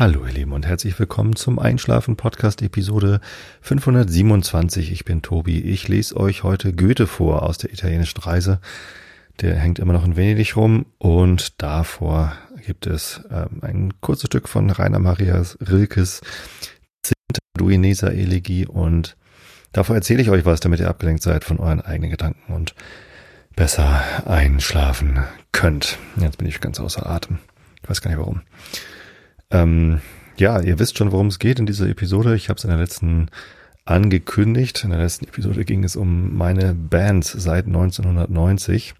[0.00, 3.20] Hallo ihr Lieben und herzlich willkommen zum Einschlafen Podcast Episode
[3.60, 4.92] 527.
[4.92, 5.60] Ich bin Tobi.
[5.60, 8.62] Ich lese euch heute Goethe vor aus der italienischen Reise.
[9.42, 12.32] Der hängt immer noch in Venedig rum und davor
[12.64, 16.22] gibt es ähm, ein kurzes Stück von Rainer Maria Rilkes
[17.58, 19.18] Duineser Elegie und
[19.72, 22.74] davor erzähle ich euch was, damit ihr abgelenkt seid von euren eigenen Gedanken und
[23.54, 25.98] besser einschlafen könnt.
[26.16, 27.38] Jetzt bin ich ganz außer Atem.
[27.82, 28.40] Ich weiß gar nicht warum.
[29.50, 30.00] Ähm,
[30.36, 32.34] ja, ihr wisst schon, worum es geht in dieser Episode.
[32.34, 33.28] Ich habe es in der letzten
[33.84, 34.84] angekündigt.
[34.84, 38.94] In der letzten Episode ging es um meine Bands seit 1990.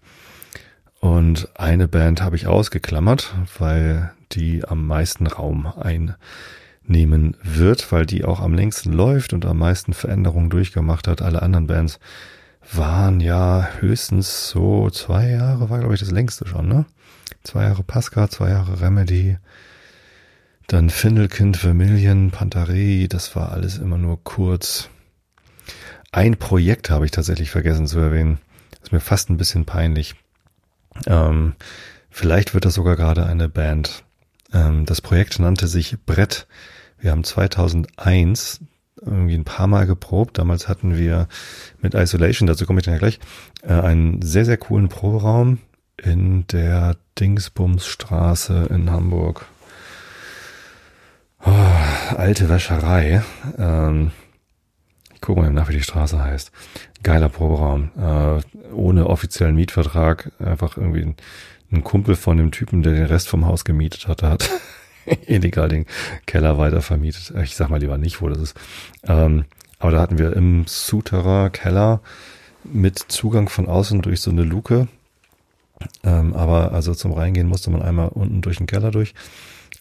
[0.99, 8.23] Und eine Band habe ich ausgeklammert, weil die am meisten Raum einnehmen wird, weil die
[8.23, 11.21] auch am längsten läuft und am meisten Veränderungen durchgemacht hat.
[11.21, 11.99] Alle anderen Bands
[12.71, 16.85] waren ja höchstens so zwei Jahre, war glaube ich das längste schon, ne?
[17.43, 19.37] Zwei Jahre Pascal, zwei Jahre Remedy,
[20.71, 24.87] dann Findelkind, Vermillion, Pantarei, das war alles immer nur kurz.
[26.13, 28.39] Ein Projekt habe ich tatsächlich vergessen zu erwähnen.
[28.81, 30.15] Ist mir fast ein bisschen peinlich.
[31.07, 31.55] Ähm,
[32.09, 34.05] vielleicht wird das sogar gerade eine Band.
[34.53, 36.47] Ähm, das Projekt nannte sich Brett.
[36.99, 38.61] Wir haben 2001
[39.01, 40.37] irgendwie ein paar Mal geprobt.
[40.37, 41.27] Damals hatten wir
[41.81, 43.19] mit Isolation, dazu komme ich dann ja gleich,
[43.63, 45.57] äh, einen sehr, sehr coolen Proberaum
[45.97, 49.47] in der Dingsbumsstraße in Hamburg.
[51.43, 53.23] Oh, alte Wäscherei.
[53.57, 54.11] Ähm,
[55.13, 56.51] ich gucke mal nach, wie die Straße heißt.
[57.03, 57.89] Geiler Proberaum.
[57.97, 60.31] Äh, ohne offiziellen Mietvertrag.
[60.39, 61.15] Einfach irgendwie ein,
[61.71, 64.49] ein, Kumpel von dem Typen, der den Rest vom Haus gemietet hatte, hat
[65.25, 65.85] illegal den
[66.27, 67.33] Keller weiter vermietet.
[67.43, 68.59] Ich sag mal lieber nicht, wo das ist.
[69.03, 69.45] Ähm,
[69.79, 72.01] aber da hatten wir im Souterrain Keller
[72.63, 74.87] mit Zugang von außen durch so eine Luke.
[76.03, 79.15] Ähm, aber also zum Reingehen musste man einmal unten durch den Keller durch.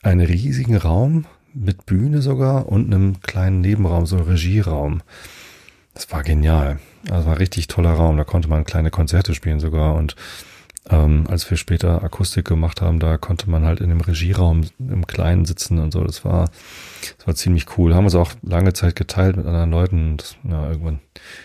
[0.03, 5.03] Einen riesigen Raum, mit Bühne sogar und einem kleinen Nebenraum, so Regieraum.
[5.95, 6.79] Das war genial.
[7.05, 8.17] Das war ein richtig toller Raum.
[8.17, 9.95] Da konnte man kleine Konzerte spielen sogar.
[9.95, 10.17] Und
[10.89, 15.07] ähm, als wir später Akustik gemacht haben, da konnte man halt in dem Regieraum im
[15.07, 16.05] Kleinen sitzen und so.
[16.05, 16.51] Das war,
[17.19, 17.95] das war ziemlich cool.
[17.95, 20.13] Haben uns auch lange Zeit geteilt mit anderen Leuten.
[20.13, 21.01] Und ja, irgendwann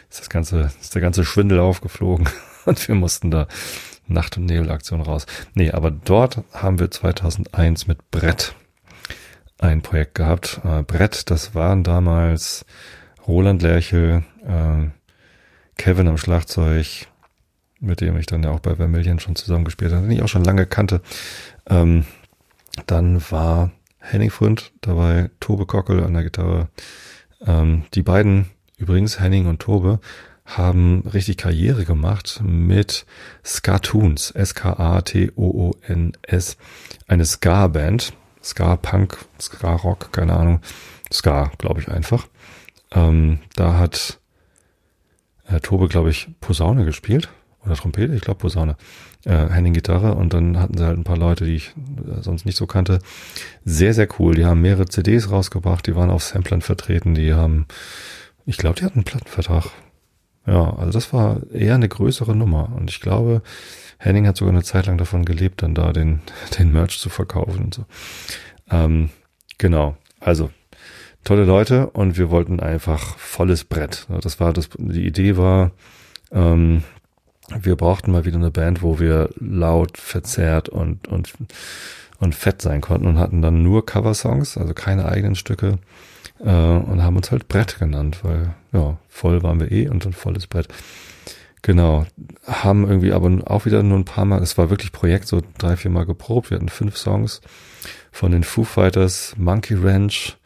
[0.10, 2.30] ist das ganze, ist der ganze Schwindel aufgeflogen
[2.66, 3.48] und wir mussten da
[4.08, 5.26] Nacht- und Nebelaktion raus.
[5.54, 8.56] Nee, aber dort haben wir 2001 mit Brett
[9.60, 10.62] ein Projekt gehabt.
[10.64, 12.66] Äh, Brett, das waren damals
[13.28, 14.88] Roland Lerchel, äh,
[15.78, 17.08] Kevin am Schlagzeug,
[17.80, 20.44] mit dem ich dann ja auch bei Vermillion schon zusammengespielt habe, den ich auch schon
[20.44, 21.02] lange kannte.
[21.68, 22.06] Ähm,
[22.88, 26.68] dann war Henning Fründ dabei, Tobe Kockel an der Gitarre.
[27.46, 30.00] Ähm, die beiden, übrigens Henning und Tobe,
[30.46, 33.06] haben richtig Karriere gemacht mit
[33.44, 34.98] Skatoons, S-K-A-T-O-O-N-S,
[37.08, 38.14] eine Ska-Band,
[38.46, 40.62] Ska-Punk, Ska-Rock, keine Ahnung.
[41.12, 42.28] Ska, glaube ich einfach.
[42.92, 44.20] Ähm, da hat
[45.48, 47.30] äh, Tobe, glaube ich, Posaune gespielt.
[47.66, 48.78] Oder Trompete, ich glaube Posaune.
[49.26, 52.46] Äh, Henning Gitarre und dann hatten sie halt ein paar Leute, die ich äh, sonst
[52.46, 53.00] nicht so kannte.
[53.64, 54.36] Sehr, sehr cool.
[54.36, 57.66] Die haben mehrere CDs rausgebracht, die waren auf Samplern vertreten, die haben,
[58.46, 59.72] ich glaube, die hatten einen Plattenvertrag.
[60.46, 62.72] Ja, also das war eher eine größere Nummer.
[62.76, 63.42] Und ich glaube,
[63.98, 66.22] Henning hat sogar eine Zeit lang davon gelebt, dann da den,
[66.60, 67.86] den Merch zu verkaufen und so.
[68.70, 69.10] Ähm,
[69.58, 69.98] genau.
[70.20, 70.50] Also,
[71.24, 74.08] tolle Leute und wir wollten einfach volles Brett.
[74.22, 75.72] Das war das, die Idee war,
[76.32, 76.84] ähm,
[77.50, 81.34] wir brauchten mal wieder eine Band, wo wir laut, verzerrt und, und,
[82.20, 85.78] und fett sein konnten und hatten dann nur Coversongs, also keine eigenen Stücke,
[86.40, 90.14] äh, und haben uns halt Brett genannt, weil, ja, voll waren wir eh und ein
[90.14, 90.68] volles Brett.
[91.66, 92.06] Genau.
[92.46, 95.76] Haben irgendwie aber auch wieder nur ein paar Mal, es war wirklich Projekt, so drei,
[95.76, 96.52] vier Mal geprobt.
[96.52, 97.42] Wir hatten fünf Songs
[98.12, 100.38] von den Foo Fighters, Monkey Ranch,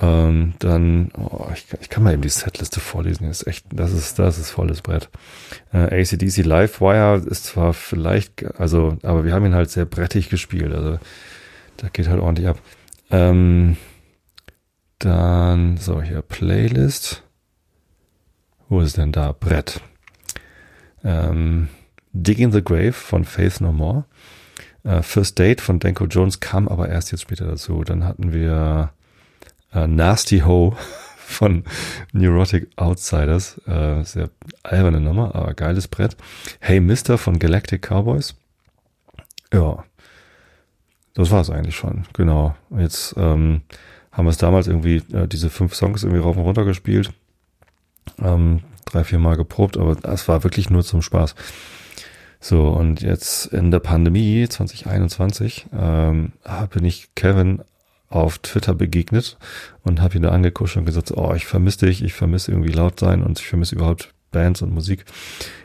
[0.00, 3.92] ähm, dann, oh, ich, ich, kann mal eben die Setliste vorlesen, das ist echt, das
[3.92, 5.08] ist, das ist volles Brett.
[5.72, 10.74] Äh, ACDC Livewire ist zwar vielleicht, also, aber wir haben ihn halt sehr brettig gespielt,
[10.74, 10.98] also
[11.76, 12.58] da geht halt ordentlich ab.
[13.12, 13.76] Ähm,
[14.98, 17.22] dann, so, hier Playlist.
[18.68, 19.30] Wo ist denn da?
[19.30, 19.80] Brett.
[21.04, 21.68] Ähm,
[22.12, 24.04] Digging the Grave von Faith No More.
[24.84, 27.84] Äh, First Date von Danko Jones kam aber erst jetzt später dazu.
[27.84, 28.92] Dann hatten wir
[29.72, 30.76] äh, Nasty Ho
[31.16, 31.64] von
[32.12, 33.60] Neurotic Outsiders.
[33.66, 34.30] Äh, sehr
[34.62, 36.16] alberne Nummer, aber geiles Brett.
[36.60, 38.34] Hey Mister von Galactic Cowboys.
[39.52, 39.84] Ja,
[41.14, 42.04] das war es eigentlich schon.
[42.12, 42.54] Genau.
[42.76, 43.62] Jetzt ähm,
[44.12, 47.12] haben wir es damals irgendwie, äh, diese fünf Songs irgendwie rauf und runter gespielt.
[48.20, 48.60] Ähm,
[48.92, 51.34] drei, vier Mal geprobt, aber das war wirklich nur zum Spaß.
[52.40, 56.32] So, und jetzt in der Pandemie 2021 ähm,
[56.70, 57.62] bin ich Kevin
[58.08, 59.36] auf Twitter begegnet
[59.82, 63.00] und habe ihn da angekuscht und gesagt, oh, ich vermisse dich, ich vermisse irgendwie laut
[63.00, 65.04] sein und ich vermisse überhaupt Bands und Musik.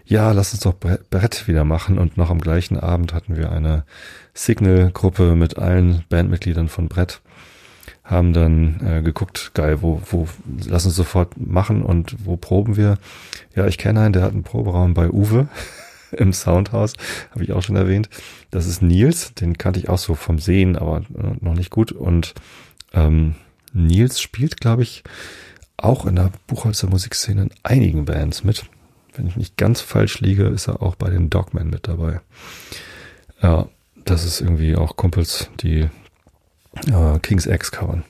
[0.06, 1.98] Ja, lass uns doch Brett wieder machen.
[1.98, 3.86] Und noch am gleichen Abend hatten wir eine
[4.34, 7.22] Signal-Gruppe mit allen Bandmitgliedern von Brett.
[8.04, 10.28] Haben dann äh, geguckt, geil, wo, wo,
[10.66, 12.98] lass uns sofort machen und wo proben wir?
[13.56, 15.48] Ja, ich kenne einen, der hat einen Proberaum bei Uwe
[16.12, 16.94] im Soundhouse,
[17.32, 18.10] habe ich auch schon erwähnt.
[18.52, 21.92] Das ist Nils, den kannte ich auch so vom Sehen, aber äh, noch nicht gut.
[21.94, 22.34] Und
[22.94, 23.36] ähm,
[23.72, 25.04] Nils spielt, glaube ich,
[25.78, 28.66] auch in der Buchholzer Musikszene in einigen Bands mit.
[29.16, 32.22] Wenn ich nicht ganz falsch liege, ist er auch bei den Dogmen mit dabei.
[33.42, 33.68] Ja,
[34.06, 35.90] das ist irgendwie auch Kumpels, die
[36.88, 38.04] äh, King's X covern.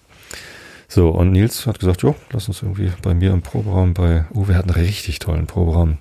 [0.87, 4.55] So, und Nils hat gesagt, jo, lass uns irgendwie bei mir im Proberaum bei Uwe
[4.55, 5.97] hat einen richtig tollen Proberaum.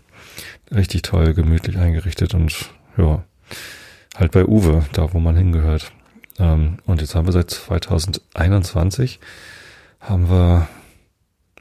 [0.71, 3.25] Richtig toll, gemütlich eingerichtet und ja,
[4.17, 5.93] halt bei Uwe, da wo man hingehört.
[6.39, 9.21] Ähm, und jetzt haben wir seit 2021
[10.01, 10.69] haben wir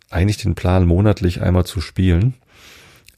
[0.10, 2.36] eigentlich den Plan, monatlich einmal zu spielen.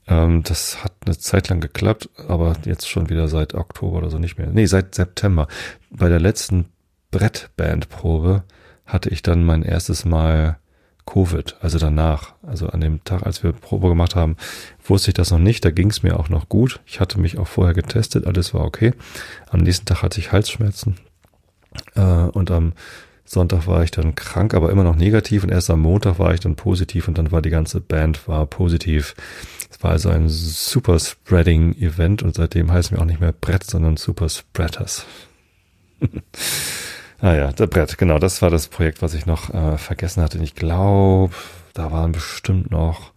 [0.07, 4.19] Ähm, das hat eine Zeit lang geklappt, aber jetzt schon wieder seit Oktober oder so
[4.19, 4.47] nicht mehr.
[4.47, 5.47] Nee, seit September.
[5.89, 6.65] Bei der letzten
[7.13, 8.43] Brettbandprobe
[8.85, 10.57] hatte ich dann mein erstes Mal
[11.05, 14.35] Covid, also danach, also an dem Tag, als wir Probe gemacht haben,
[14.83, 15.63] wusste ich das noch nicht.
[15.63, 16.79] Da ging es mir auch noch gut.
[16.85, 18.93] Ich hatte mich auch vorher getestet, alles war okay.
[19.49, 20.95] Am nächsten Tag hatte ich Halsschmerzen
[21.95, 22.73] äh, und am
[23.25, 26.39] Sonntag war ich dann krank, aber immer noch negativ und erst am Montag war ich
[26.39, 29.13] dann positiv und dann war die ganze Band war positiv.
[29.69, 33.63] Es war also ein Super Spreading Event und seitdem heißen wir auch nicht mehr Brett,
[33.63, 35.05] sondern Super Spreaders.
[37.23, 40.37] ah ja, der Brett, genau, das war das Projekt, was ich noch äh, vergessen hatte.
[40.39, 41.33] Ich glaube,
[41.73, 43.13] da waren bestimmt noch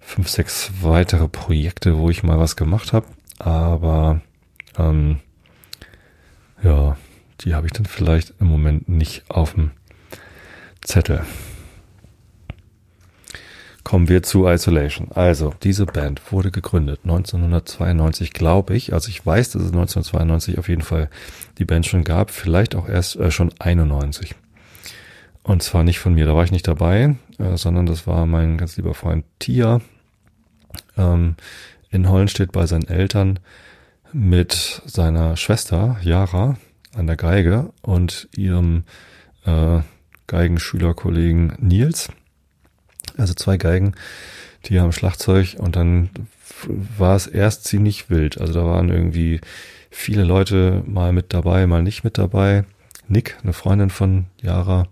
[0.00, 3.06] fünf, sechs weitere Projekte, wo ich mal was gemacht habe,
[3.38, 4.20] aber
[4.76, 5.20] ähm,
[6.64, 6.96] ja,
[7.40, 9.70] die habe ich dann vielleicht im Moment nicht auf dem
[10.80, 11.24] Zettel.
[13.84, 15.10] Kommen wir zu Isolation.
[15.12, 18.92] Also, diese Band wurde gegründet 1992, glaube ich.
[18.92, 21.10] Also ich weiß, dass es 1992 auf jeden Fall
[21.58, 24.34] die Band schon gab, vielleicht auch erst äh, schon 91.
[25.42, 28.56] Und zwar nicht von mir, da war ich nicht dabei, äh, sondern das war mein
[28.56, 29.80] ganz lieber Freund Tia
[30.96, 31.34] ähm,
[31.90, 33.40] in Hollenstedt bei seinen Eltern
[34.12, 36.56] mit seiner Schwester Yara
[36.94, 38.84] an der Geige und ihrem
[39.44, 39.80] äh,
[40.26, 42.08] Geigenschülerkollegen Nils.
[43.16, 43.94] Also zwei Geigen,
[44.66, 46.10] die haben Schlagzeug und dann
[46.96, 48.40] war es erst ziemlich wild.
[48.40, 49.40] Also da waren irgendwie
[49.90, 52.64] viele Leute mal mit dabei, mal nicht mit dabei.
[53.08, 54.86] Nick, eine Freundin von Yara,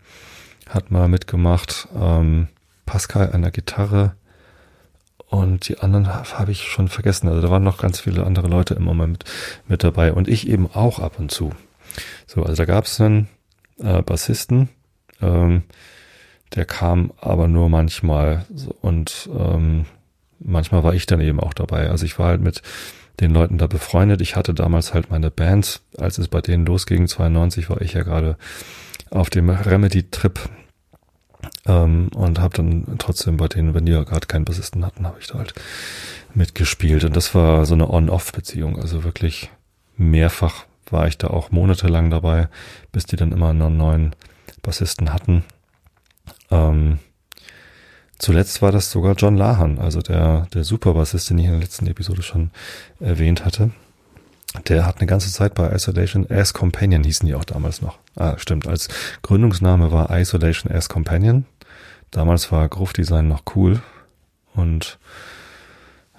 [0.69, 1.89] hat mal mitgemacht.
[1.97, 2.49] Ähm,
[2.87, 4.15] Pascal an der Gitarre
[5.29, 7.29] und die anderen habe ich schon vergessen.
[7.29, 9.25] Also da waren noch ganz viele andere Leute immer mal mit,
[9.69, 11.53] mit dabei und ich eben auch ab und zu.
[12.27, 13.29] So, also da gab es einen
[13.79, 14.69] äh, Bassisten,
[15.23, 15.63] ähm,
[16.55, 18.45] der kam aber nur manchmal
[18.81, 19.87] und ähm,
[20.41, 21.91] manchmal war ich dann eben auch dabei.
[21.91, 22.63] Also ich war halt mit
[23.21, 24.21] den Leuten da befreundet.
[24.21, 28.03] Ich hatte damals halt meine Bands, als es bei denen losging, 92 war ich ja
[28.03, 28.37] gerade
[29.11, 30.41] auf dem Remedy-Trip
[31.67, 35.19] ähm, und habe dann trotzdem bei denen, wenn die ja gerade keinen Bassisten hatten, habe
[35.21, 35.55] ich da halt
[36.35, 37.05] mitgespielt.
[37.05, 39.51] Und das war so eine On-Off-Beziehung, also wirklich
[39.97, 42.49] mehrfach war ich da auch monatelang dabei,
[42.91, 44.17] bis die dann immer einen neuen
[44.63, 45.45] Bassisten hatten.
[46.51, 46.99] Ähm,
[48.19, 51.87] zuletzt war das sogar John Lahan, also der, der Superbassist, den ich in der letzten
[51.87, 52.51] Episode schon
[52.99, 53.71] erwähnt hatte.
[54.69, 57.99] Der hat eine ganze Zeit bei Isolation as Companion, hießen die auch damals noch.
[58.17, 58.89] Ah, stimmt, als
[59.23, 61.47] Gründungsname war Isolation as Companion.
[62.11, 63.81] Damals war Groove Design noch cool.
[64.55, 64.99] Und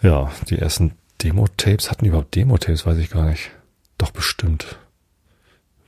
[0.01, 3.51] ja, die ersten Demo-Tapes, hatten überhaupt Demo-Tapes, weiß ich gar nicht.
[3.97, 4.79] Doch bestimmt.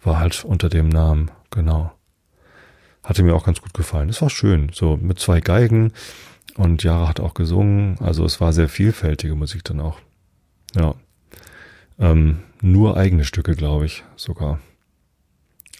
[0.04, 1.94] War halt unter dem Namen, genau.
[3.04, 4.10] Hatte mir auch ganz gut gefallen.
[4.10, 5.92] Es war schön, so mit zwei Geigen
[6.56, 7.98] und Jara hat auch gesungen.
[8.00, 10.00] Also es war sehr vielfältige Musik dann auch.
[10.76, 10.96] Ja.
[12.00, 14.60] Ähm, nur eigene Stücke, glaube ich, sogar.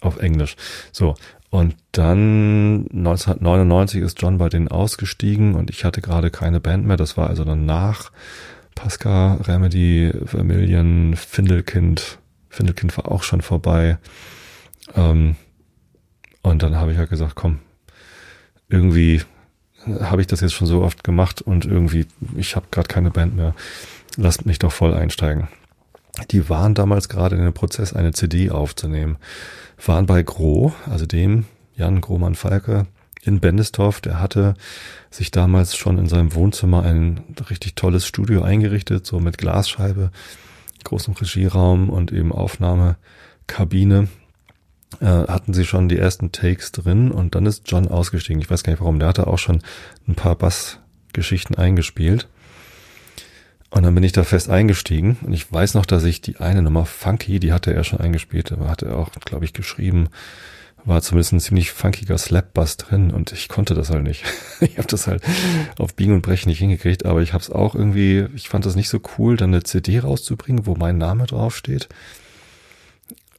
[0.00, 0.56] Auf Englisch.
[0.92, 1.14] So.
[1.50, 6.96] Und dann 1999 ist John bei denen ausgestiegen und ich hatte gerade keine Band mehr.
[6.96, 8.10] Das war also dann nach
[8.74, 13.98] Pascal, Remedy, Vermillion, Findelkind, Findelkind war auch schon vorbei.
[14.96, 15.36] Ähm,
[16.44, 17.58] und dann habe ich halt gesagt, komm,
[18.68, 19.22] irgendwie
[20.00, 23.34] habe ich das jetzt schon so oft gemacht und irgendwie, ich habe gerade keine Band
[23.34, 23.54] mehr.
[24.16, 25.48] Lasst mich doch voll einsteigen.
[26.30, 29.16] Die waren damals gerade in dem Prozess, eine CD aufzunehmen.
[29.84, 31.46] Waren bei Gro, also dem
[31.76, 32.86] Jan Grohmann Falke
[33.22, 34.02] in Bendestorf.
[34.02, 34.54] Der hatte
[35.10, 37.20] sich damals schon in seinem Wohnzimmer ein
[37.50, 40.10] richtig tolles Studio eingerichtet, so mit Glasscheibe
[40.84, 44.08] großem Regieraum und eben Aufnahmekabine.
[45.00, 48.40] Äh, hatten sie schon die ersten Takes drin und dann ist John ausgestiegen.
[48.40, 48.98] Ich weiß gar nicht warum.
[48.98, 49.62] Der hatte auch schon
[50.08, 52.28] ein paar Bassgeschichten eingespielt.
[53.70, 56.62] Und dann bin ich da fest eingestiegen und ich weiß noch, dass ich die eine
[56.62, 60.10] Nummer Funky, die hatte er schon eingespielt, aber hatte er auch, glaube ich, geschrieben,
[60.84, 64.24] war zumindest ein ziemlich funkiger Slap-Bass drin und ich konnte das halt nicht.
[64.60, 65.24] ich habe das halt
[65.78, 68.76] auf Biegen und Brechen nicht hingekriegt, aber ich habe es auch irgendwie, ich fand das
[68.76, 71.88] nicht so cool, dann eine CD rauszubringen, wo mein Name draufsteht.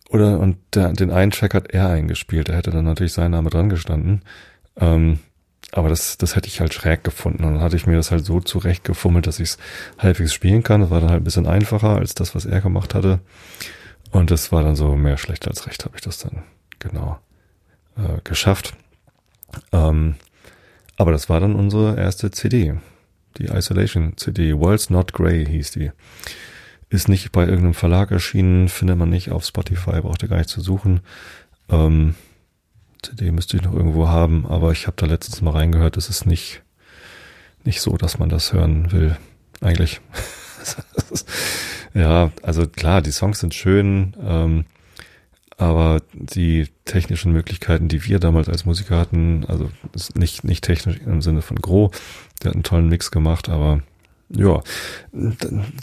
[0.09, 3.49] Oder und der, den einen Track hat er eingespielt, da hätte dann natürlich sein Name
[3.49, 4.21] dran gestanden.
[4.77, 5.19] Ähm,
[5.71, 7.43] aber das, das hätte ich halt schräg gefunden.
[7.43, 9.57] Und dann hatte ich mir das halt so zurechtgefummelt, dass ich es
[9.97, 10.81] halbwegs spielen kann.
[10.81, 13.19] Das war dann halt ein bisschen einfacher als das, was er gemacht hatte.
[14.11, 16.43] Und das war dann so mehr schlecht als recht, habe ich das dann
[16.79, 17.19] genau
[17.97, 18.73] äh, geschafft.
[19.71, 20.15] Ähm,
[20.97, 22.75] aber das war dann unsere erste CD.
[23.37, 24.57] Die Isolation CD.
[24.57, 25.91] World's Not Grey hieß die.
[26.89, 30.49] Ist nicht bei irgendeinem Verlag erschienen, findet man nicht auf Spotify, braucht ihr gar nicht
[30.49, 31.01] zu suchen.
[31.69, 32.15] Ähm,
[33.01, 36.25] CD müsste ich noch irgendwo haben, aber ich habe da letztens mal reingehört, es ist
[36.25, 36.63] nicht,
[37.63, 39.17] nicht so, dass man das hören will.
[39.61, 40.01] Eigentlich.
[41.93, 44.65] ja, also klar, die Songs sind schön, ähm,
[45.57, 49.71] aber die technischen Möglichkeiten, die wir damals als Musiker hatten, also
[50.15, 51.91] nicht, nicht technisch im Sinne von Gro,
[52.41, 53.81] der hat einen tollen Mix gemacht, aber
[54.29, 54.61] ja,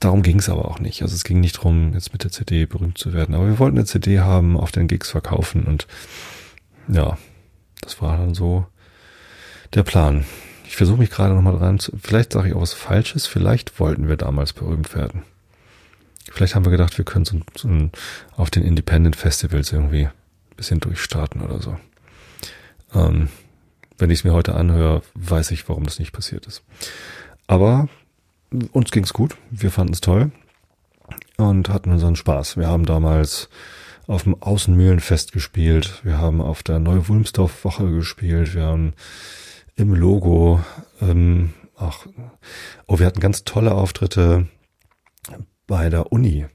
[0.01, 1.03] darum ging es aber auch nicht.
[1.03, 3.35] Also es ging nicht darum, jetzt mit der CD berühmt zu werden.
[3.35, 5.87] Aber wir wollten eine CD haben, auf den Gigs verkaufen und
[6.89, 7.17] ja,
[7.81, 8.67] das war dann so
[9.75, 10.25] der Plan.
[10.65, 14.09] Ich versuche mich gerade nochmal dran zu, vielleicht sage ich auch was Falsches, vielleicht wollten
[14.09, 15.23] wir damals berühmt werden.
[16.31, 17.91] Vielleicht haben wir gedacht, wir können so, so
[18.37, 21.77] auf den Independent Festivals irgendwie ein bisschen durchstarten oder so.
[22.95, 23.29] Ähm,
[23.99, 26.63] wenn ich es mir heute anhöre, weiß ich, warum das nicht passiert ist.
[27.47, 27.89] Aber
[28.73, 30.31] uns ging's gut, wir fanden es toll
[31.37, 32.57] und hatten unseren Spaß.
[32.57, 33.49] Wir haben damals
[34.07, 36.01] auf dem Außenmühlenfest gespielt.
[36.05, 38.55] Wir haben auf der Neu-Wulmsdorf-Woche gespielt.
[38.55, 38.95] Wir haben
[39.75, 40.61] im Logo,
[41.01, 42.07] ähm, ach,
[42.87, 44.49] oh, wir hatten ganz tolle Auftritte
[45.67, 46.47] bei der Uni.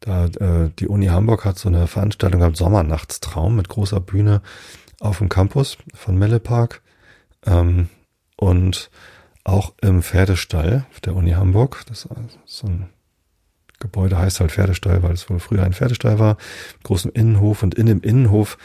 [0.00, 4.42] Da, äh, die Uni Hamburg hat so eine Veranstaltung gehabt, Sommernachtstraum mit großer Bühne
[5.00, 6.82] auf dem Campus von Melle Park.
[7.46, 7.88] Ähm,
[8.36, 8.90] und
[9.46, 11.84] auch im Pferdestall der Uni Hamburg.
[11.88, 12.08] Das ist
[12.46, 12.88] so ein
[13.78, 16.38] Gebäude heißt halt Pferdestall, weil es wohl früher ein Pferdestall war,
[16.82, 18.56] großen Innenhof und in dem Innenhof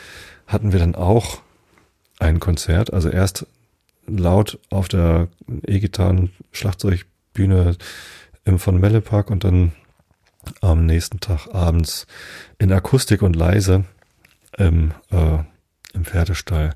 [0.48, 1.42] hatten wir dann auch
[2.20, 3.46] ein Konzert, also erst
[4.08, 5.28] laut auf der
[5.68, 7.76] E-Gitarren Schlagzeugbühne
[8.46, 9.74] im von Melle Park und dann
[10.62, 12.08] am nächsten Tag abends
[12.58, 13.84] in Akustik und leise
[14.58, 15.40] im, äh,
[15.94, 16.74] im Pferdestall.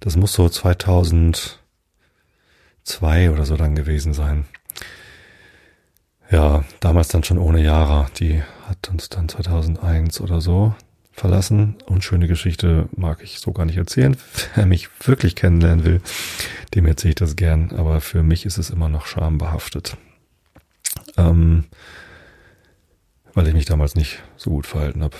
[0.00, 0.48] Das muss so
[2.84, 4.44] 2002 oder so dann gewesen sein.
[6.30, 8.08] Ja, damals dann schon ohne Yara.
[8.18, 10.74] Die hat uns dann 2001 oder so
[11.12, 11.76] verlassen.
[11.86, 14.16] Unschöne Geschichte mag ich so gar nicht erzählen.
[14.54, 16.00] Wer mich wirklich kennenlernen will,
[16.74, 17.72] dem erzähle ich das gern.
[17.72, 19.96] Aber für mich ist es immer noch schambehaftet.
[21.16, 21.64] Ähm,
[23.34, 25.16] weil ich mich damals nicht so gut verhalten habe.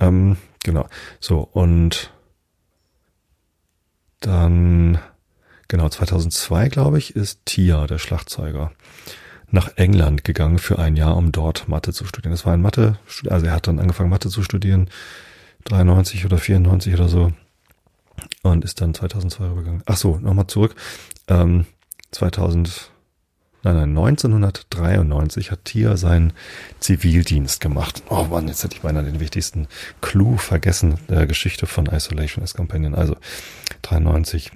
[0.00, 0.88] Ähm, genau.
[1.20, 2.12] So, und
[4.20, 4.98] dann,
[5.68, 8.72] genau, 2002, glaube ich, ist Tia, der Schlagzeuger
[9.50, 12.32] nach England gegangen für ein Jahr, um dort Mathe zu studieren.
[12.32, 12.98] Das war ein Mathe,
[13.28, 14.90] also er hat dann angefangen Mathe zu studieren,
[15.64, 17.32] 93 oder 94 oder so
[18.42, 19.82] und ist dann 2002 rübergegangen.
[19.86, 20.74] Ach so, nochmal zurück.
[21.28, 21.66] Ähm,
[22.10, 22.90] 2000,
[23.62, 26.32] nein, nein, 1993 hat Tia seinen
[26.80, 28.02] Zivildienst gemacht.
[28.08, 29.68] Oh Mann, jetzt hätte ich beinahe den wichtigsten
[30.00, 32.94] Clou vergessen der Geschichte von Isolation as Companion.
[32.94, 33.16] Also
[33.82, 34.52] 93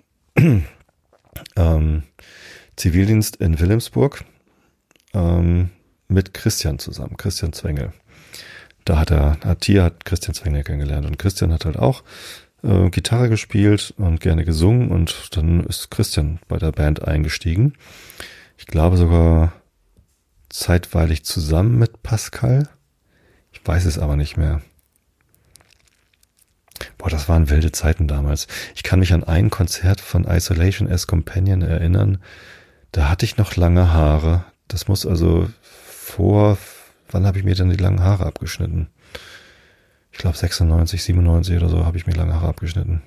[1.56, 2.02] ähm,
[2.76, 4.24] Zivildienst in Wilhelmsburg
[5.14, 5.70] ähm,
[6.08, 7.92] mit Christian zusammen, Christian Zwengel.
[8.84, 12.02] Da hat er, hat Tia hat Christian Zwengel kennengelernt und Christian hat halt auch
[12.62, 17.74] äh, Gitarre gespielt und gerne gesungen und dann ist Christian bei der Band eingestiegen.
[18.56, 19.52] Ich glaube sogar
[20.48, 22.68] zeitweilig zusammen mit Pascal.
[23.52, 24.62] Ich weiß es aber nicht mehr.
[27.02, 28.46] Boah, das waren wilde Zeiten damals.
[28.76, 32.18] Ich kann mich an ein Konzert von Isolation as Companion erinnern.
[32.92, 34.44] Da hatte ich noch lange Haare.
[34.68, 35.48] Das muss also
[35.84, 36.58] vor,
[37.10, 38.86] wann habe ich mir denn die langen Haare abgeschnitten?
[40.12, 43.02] Ich glaube 96, 97 oder so habe ich mir lange Haare abgeschnitten.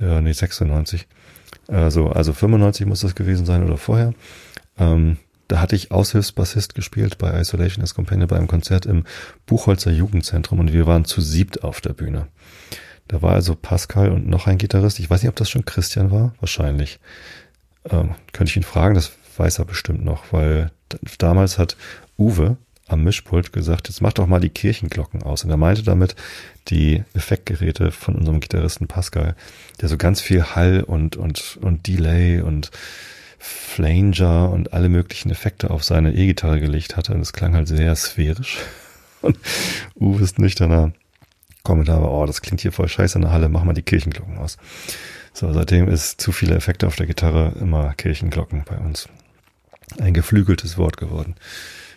[0.00, 1.06] Ja, nee, 96.
[1.68, 4.12] Also, also 95 muss das gewesen sein oder vorher.
[4.76, 5.18] Ähm,
[5.50, 9.04] da hatte ich Aushilfsbassist gespielt bei Isolation as Companion bei einem Konzert im
[9.46, 12.28] Buchholzer Jugendzentrum und wir waren zu siebt auf der Bühne.
[13.08, 15.00] Da war also Pascal und noch ein Gitarrist.
[15.00, 16.34] Ich weiß nicht, ob das schon Christian war.
[16.38, 17.00] Wahrscheinlich.
[17.90, 18.94] Ähm, könnte ich ihn fragen.
[18.94, 20.70] Das weiß er bestimmt noch, weil
[21.18, 21.76] damals hat
[22.16, 25.42] Uwe am Mischpult gesagt, jetzt mach doch mal die Kirchenglocken aus.
[25.42, 26.14] Und er meinte damit
[26.68, 29.34] die Effektgeräte von unserem Gitarristen Pascal,
[29.80, 32.70] der so ganz viel Hall und, und, und Delay und
[33.40, 37.14] Flanger und alle möglichen Effekte auf seine E-Gitarre gelegt hatte.
[37.14, 38.58] Und es klang halt sehr sphärisch.
[39.22, 39.38] Und
[39.96, 40.92] Uwes nüchterner
[41.62, 44.38] Kommentar war, oh, das klingt hier voll scheiße in der Halle, mach mal die Kirchenglocken
[44.38, 44.56] aus.
[45.34, 49.08] So, seitdem ist zu viele Effekte auf der Gitarre immer Kirchenglocken bei uns.
[49.98, 51.34] Ein geflügeltes Wort geworden.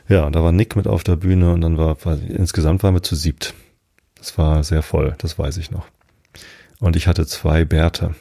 [0.10, 3.04] Ja, da war Nick mit auf der Bühne und dann war, war insgesamt waren wir
[3.04, 3.54] zu siebt.
[4.16, 5.88] Das war sehr voll, das weiß ich noch.
[6.80, 8.16] Und ich hatte zwei Bärte.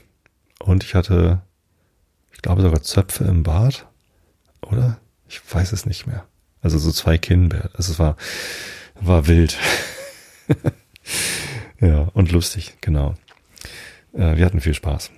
[0.60, 1.42] Und ich hatte,
[2.42, 3.86] ich glaube sogar Zöpfe im Bart.
[4.62, 4.98] Oder?
[5.28, 6.26] Ich weiß es nicht mehr.
[6.60, 7.70] Also so zwei Kinnbärte.
[7.74, 8.16] Also es war,
[9.00, 9.56] war wild.
[11.80, 13.14] ja, und lustig, genau.
[14.12, 15.12] Äh, wir hatten viel Spaß.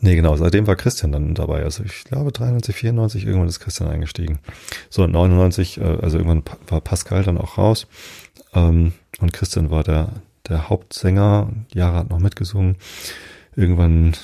[0.00, 1.62] Nee, genau, seitdem war Christian dann dabei.
[1.62, 4.40] Also ich glaube 93, 94, irgendwann ist Christian eingestiegen.
[4.90, 7.86] So, 99, äh, also irgendwann war Pascal dann auch raus.
[8.54, 10.08] Ähm, und Christian war der,
[10.48, 11.52] der Hauptsänger.
[11.72, 12.74] Jara hat noch mitgesungen.
[13.54, 14.16] Irgendwann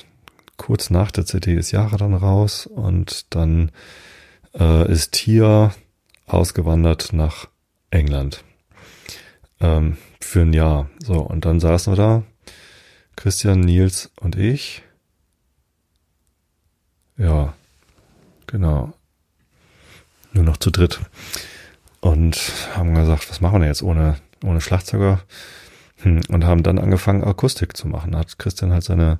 [0.71, 3.71] kurz nach der CD ist Jara dann raus und dann
[4.57, 5.75] äh, ist Tia
[6.27, 7.49] ausgewandert nach
[7.89, 8.45] England.
[9.59, 10.89] Ähm, für ein Jahr.
[11.03, 12.23] So, und dann saßen wir da.
[13.17, 14.81] Christian, Nils und ich
[17.17, 17.53] ja,
[18.47, 18.93] genau.
[20.31, 21.01] Nur noch zu dritt.
[21.99, 22.37] Und
[22.77, 25.19] haben gesagt, was machen wir denn jetzt ohne, ohne Schlagzeuger?
[26.03, 28.15] Hm, und haben dann angefangen, Akustik zu machen.
[28.15, 29.19] Hat Christian halt seine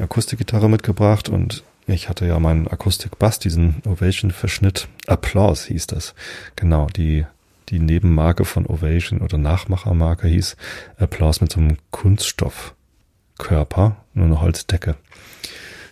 [0.00, 4.88] Akustikgitarre mitgebracht und ich hatte ja meinen Akustik-Bass, diesen Ovation-Verschnitt.
[5.06, 6.14] Applaus hieß das.
[6.56, 7.26] Genau, die,
[7.68, 10.56] die Nebenmarke von Ovation oder Nachmachermarke hieß
[10.98, 14.96] Applaus mit so einem Kunststoffkörper, nur eine Holzdecke.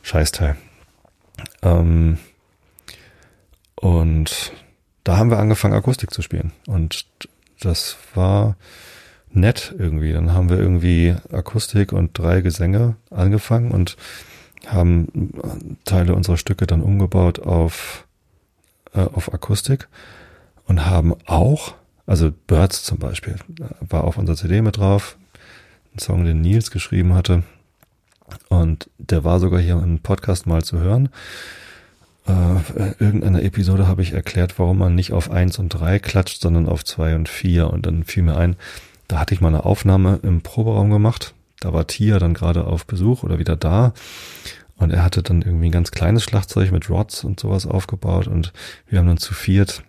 [0.02, 0.56] Scheißteil.
[1.62, 2.16] Ähm,
[3.74, 4.52] und
[5.04, 6.52] da haben wir angefangen, Akustik zu spielen.
[6.66, 7.06] Und
[7.60, 8.56] das war
[9.34, 10.12] nett irgendwie.
[10.12, 13.97] Dann haben wir irgendwie Akustik und drei Gesänge angefangen und
[14.66, 18.06] haben Teile unserer Stücke dann umgebaut auf,
[18.95, 19.88] äh, auf Akustik
[20.66, 21.75] und haben auch,
[22.06, 23.36] also Birds zum Beispiel,
[23.80, 25.16] war auf unserer CD mit drauf,
[25.95, 27.42] ein Song, den Nils geschrieben hatte.
[28.49, 31.10] Und der war sogar hier im Podcast mal zu hören.
[32.26, 36.68] Äh, irgendeiner Episode habe ich erklärt, warum man nicht auf eins und drei klatscht, sondern
[36.68, 37.71] auf zwei und vier.
[37.71, 38.56] Und dann fiel mir ein,
[39.08, 41.34] da hatte ich mal eine Aufnahme im Proberaum gemacht.
[41.60, 43.93] Da war Tia dann gerade auf Besuch oder wieder da.
[44.76, 48.26] Und er hatte dann irgendwie ein ganz kleines Schlagzeug mit Rods und sowas aufgebaut.
[48.26, 48.52] Und
[48.88, 49.84] wir haben dann zu viert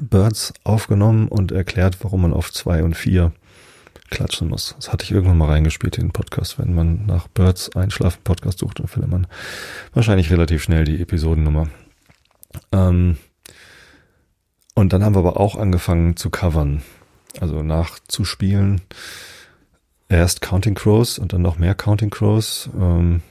[0.00, 3.32] Birds aufgenommen und erklärt, warum man auf zwei und vier
[4.10, 4.74] klatschen muss.
[4.76, 6.58] Das hatte ich irgendwann mal reingespielt in den Podcast.
[6.58, 9.26] Wenn man nach Birds Einschlafen Podcast sucht, dann findet man
[9.94, 11.68] wahrscheinlich relativ schnell die Episodennummer.
[12.72, 13.16] Ähm
[14.74, 16.82] und dann haben wir aber auch angefangen zu covern,
[17.38, 18.80] also nachzuspielen.
[20.08, 22.68] Erst Counting Crows und dann noch mehr Counting Crows.
[22.74, 23.22] Ähm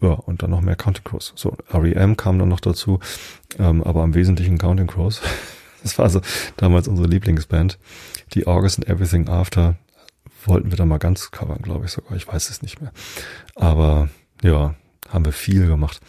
[0.00, 1.32] ja, und dann noch mehr Counting Crows.
[1.34, 3.00] So, REM kam dann noch dazu,
[3.58, 5.20] ähm, aber am Wesentlichen Counting Crows.
[5.84, 6.20] Das war also
[6.56, 7.78] damals unsere Lieblingsband.
[8.34, 9.76] Die August and Everything After
[10.44, 12.16] wollten wir da mal ganz covern, glaube ich sogar.
[12.16, 12.92] Ich weiß es nicht mehr.
[13.54, 14.08] Aber
[14.42, 14.74] ja,
[15.08, 16.00] haben wir viel gemacht.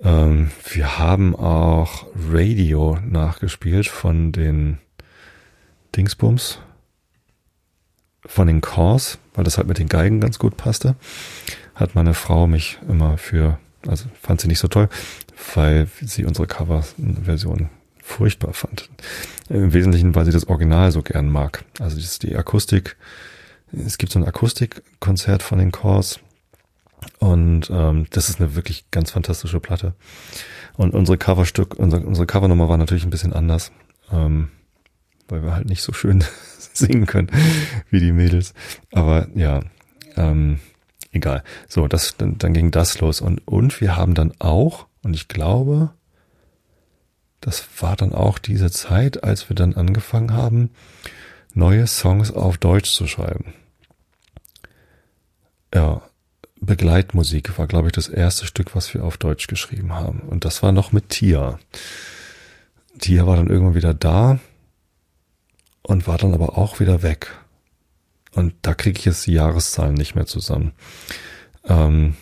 [0.00, 4.78] Ähm, wir haben auch Radio nachgespielt von den
[5.96, 6.58] Dingsbums,
[8.26, 10.96] von den Chors, weil das halt mit den Geigen ganz gut passte.
[11.74, 14.88] Hat meine Frau mich immer für, also fand sie nicht so toll,
[15.54, 17.68] weil sie unsere Cover-Version
[18.02, 18.90] furchtbar fand.
[19.48, 21.64] Im Wesentlichen, weil sie das Original so gern mag.
[21.80, 22.96] Also das ist die Akustik.
[23.72, 26.20] Es gibt so ein Akustikkonzert von den Chors
[27.18, 29.94] und ähm, das ist eine wirklich ganz fantastische Platte.
[30.76, 33.72] Und unsere Coverstück, unsere, unsere Covernummer war natürlich ein bisschen anders,
[34.12, 34.50] ähm,
[35.28, 36.24] weil wir halt nicht so schön
[36.72, 37.30] singen können
[37.90, 38.54] wie die Mädels.
[38.92, 39.60] Aber ja,
[40.16, 40.60] ähm,
[41.12, 41.42] egal.
[41.68, 45.28] So, das dann, dann ging das los und und wir haben dann auch und ich
[45.28, 45.90] glaube,
[47.40, 50.70] das war dann auch diese Zeit, als wir dann angefangen haben,
[51.52, 53.52] neue Songs auf Deutsch zu schreiben.
[55.74, 56.02] Ja,
[56.60, 60.20] Begleitmusik war, glaube ich, das erste Stück, was wir auf Deutsch geschrieben haben.
[60.20, 61.58] Und das war noch mit Tia.
[62.98, 64.38] Tia war dann irgendwann wieder da
[65.86, 67.30] und war dann aber auch wieder weg.
[68.32, 70.72] Und da kriege ich jetzt die Jahreszahlen nicht mehr zusammen.
[71.66, 72.16] Ähm,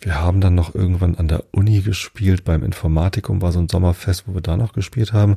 [0.00, 4.24] wir haben dann noch irgendwann an der Uni gespielt, beim Informatikum war so ein Sommerfest,
[4.26, 5.36] wo wir da noch gespielt haben.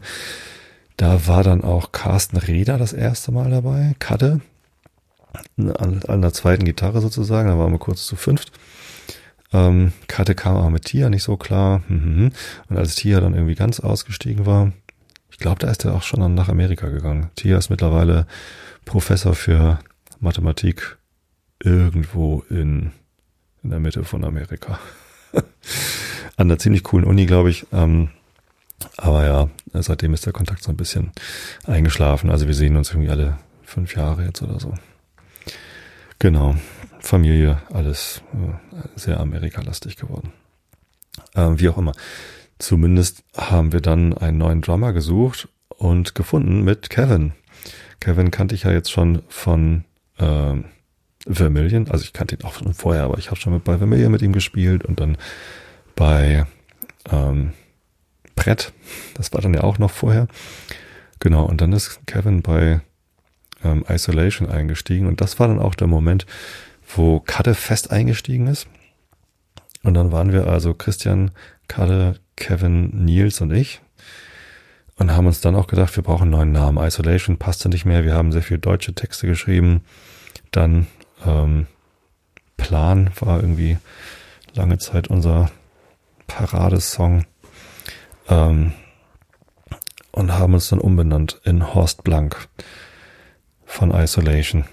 [0.98, 4.42] Da war dann auch Carsten Reder das erste Mal dabei, Kadde,
[5.58, 8.54] an, an der zweiten Gitarre sozusagen, da waren wir kurz zu fünft.
[9.54, 11.82] Ähm, Kadde kam aber mit Tia nicht so klar.
[11.88, 12.32] Mhm.
[12.70, 14.72] Und als Tia dann irgendwie ganz ausgestiegen war,
[15.36, 17.30] Ich glaube, da ist er auch schon nach Amerika gegangen.
[17.36, 18.26] Tia ist mittlerweile
[18.86, 19.80] Professor für
[20.22, 20.98] Mathematik
[21.62, 22.94] irgendwo in,
[23.62, 24.80] in der Mitte von Amerika.
[25.34, 25.44] An
[26.48, 27.68] einer ziemlich coolen Uni, glaube ich.
[27.74, 28.12] Ähm,
[28.96, 31.12] aber ja, seitdem ist der Kontakt so ein bisschen
[31.66, 32.30] eingeschlafen.
[32.30, 34.74] Also wir sehen uns irgendwie alle fünf Jahre jetzt oder so.
[36.18, 36.56] Genau.
[37.00, 40.32] Familie, alles äh, sehr amerikalastig geworden.
[41.36, 41.92] Ähm, wie auch immer.
[42.60, 47.34] Zumindest haben wir dann einen neuen Drummer gesucht und gefunden mit Kevin.
[48.00, 49.84] Kevin kannte ich ja jetzt schon von
[50.18, 50.56] äh,
[51.28, 51.90] Vermillion.
[51.90, 54.22] Also ich kannte ihn auch schon vorher, aber ich habe schon mit bei Vermillion mit
[54.22, 55.18] ihm gespielt und dann
[55.96, 56.46] bei
[57.10, 57.54] ähm,
[58.36, 58.74] Brett.
[59.16, 60.28] Das war dann ja auch noch vorher.
[61.20, 62.82] Genau, und dann ist Kevin bei
[63.64, 66.26] ähm, Isolation eingestiegen und das war dann auch der Moment,
[66.96, 68.68] wo Kadde fest eingestiegen ist.
[69.84, 71.32] Und dann waren wir also Christian,
[71.68, 73.82] Kadde, Kevin, Nils und ich
[74.98, 76.84] und haben uns dann auch gedacht, wir brauchen einen neuen Namen.
[76.84, 78.06] Isolation passte nicht mehr.
[78.06, 79.84] Wir haben sehr viel deutsche Texte geschrieben.
[80.52, 80.88] Dann
[81.26, 81.68] ähm,
[82.58, 83.78] Plan war irgendwie
[84.54, 85.52] lange Zeit unser
[86.28, 87.26] Paradesong.
[88.30, 88.74] Ähm,
[90.12, 92.48] und haben uns dann umbenannt in Horst Blank
[93.66, 94.64] von Isolation.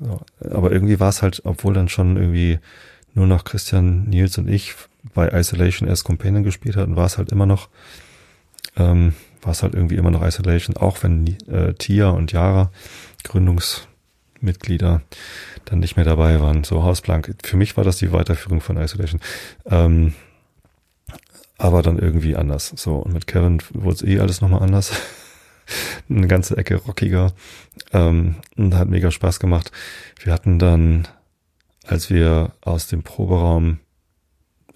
[0.00, 0.20] So.
[0.50, 2.58] Aber irgendwie war es halt, obwohl dann schon irgendwie
[3.14, 4.74] nur noch Christian, Nils und ich
[5.14, 7.68] bei Isolation erst Companion gespielt hatten, war es halt immer noch,
[8.76, 12.70] ähm, war es halt irgendwie immer noch Isolation, auch wenn äh, Tia und Yara,
[13.24, 15.02] Gründungsmitglieder,
[15.64, 16.64] dann nicht mehr dabei waren.
[16.64, 17.34] So Hausblank.
[17.42, 19.20] Für mich war das die Weiterführung von Isolation.
[19.66, 20.14] Ähm,
[21.60, 22.72] aber dann irgendwie anders.
[22.76, 24.92] So, und mit Kevin wurde es eh alles nochmal anders.
[26.08, 27.32] Eine ganze Ecke rockiger.
[27.92, 29.70] Ähm, und hat mega Spaß gemacht.
[30.22, 31.06] Wir hatten dann,
[31.86, 33.78] als wir aus dem Proberaum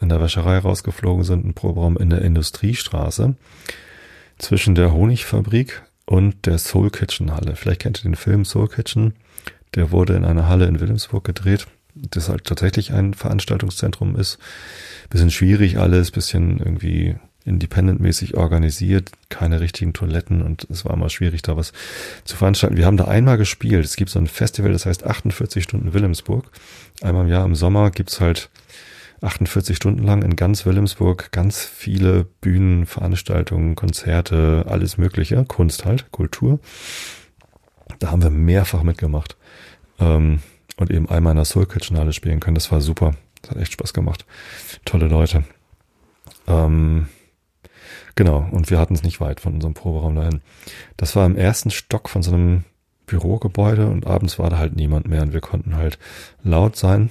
[0.00, 3.36] in der Wäscherei rausgeflogen sind, einen Proberaum in der Industriestraße
[4.38, 7.56] zwischen der Honigfabrik und der Soul Kitchen Halle.
[7.56, 9.14] Vielleicht kennt ihr den Film Soul Kitchen.
[9.74, 14.38] Der wurde in einer Halle in Wilhelmsburg gedreht das halt tatsächlich ein Veranstaltungszentrum ist.
[15.10, 21.42] Bisschen schwierig alles, bisschen irgendwie independent-mäßig organisiert, keine richtigen Toiletten und es war immer schwierig,
[21.42, 21.72] da was
[22.24, 22.76] zu veranstalten.
[22.76, 23.84] Wir haben da einmal gespielt.
[23.84, 26.50] Es gibt so ein Festival, das heißt 48 Stunden Wilhelmsburg.
[27.02, 28.48] Einmal im Jahr im Sommer gibt's halt
[29.20, 36.10] 48 Stunden lang in ganz Wilhelmsburg ganz viele Bühnen, Veranstaltungen, Konzerte, alles Mögliche, Kunst halt,
[36.12, 36.60] Kultur.
[37.98, 39.36] Da haben wir mehrfach mitgemacht.
[39.98, 40.40] Ähm,
[40.76, 42.56] und eben einmal in der Soul Kitchen alle spielen können.
[42.56, 43.14] Das war super.
[43.42, 44.26] Das hat echt Spaß gemacht.
[44.84, 45.44] Tolle Leute.
[46.46, 47.08] Ähm,
[48.14, 50.40] genau, und wir hatten es nicht weit von unserem Proberaum dahin.
[50.96, 52.64] Das war im ersten Stock von so einem
[53.06, 55.98] Bürogebäude und abends war da halt niemand mehr und wir konnten halt
[56.42, 57.10] laut sein.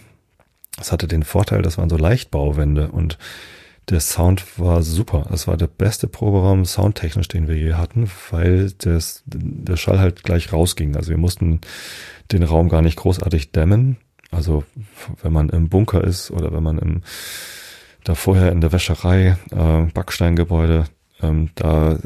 [0.77, 3.17] Das hatte den Vorteil, das waren so Leichtbauwände und
[3.89, 5.27] der Sound war super.
[5.31, 10.23] Es war der beste Proberaum soundtechnisch, den wir je hatten, weil das, der Schall halt
[10.23, 10.95] gleich rausging.
[10.95, 11.59] Also wir mussten
[12.31, 13.97] den Raum gar nicht großartig dämmen.
[14.31, 14.63] Also
[15.21, 17.01] wenn man im Bunker ist oder wenn man im
[18.03, 20.85] da vorher in der Wäscherei, äh, Backsteingebäude,
[21.21, 21.97] ähm, da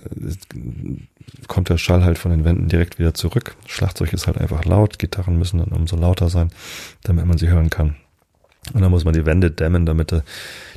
[1.48, 3.56] kommt der Schall halt von den Wänden direkt wieder zurück.
[3.66, 6.52] Schlagzeug ist halt einfach laut, Gitarren müssen dann umso lauter sein,
[7.04, 7.96] damit man sie hören kann.
[8.74, 10.12] Und dann muss man die Wände dämmen, damit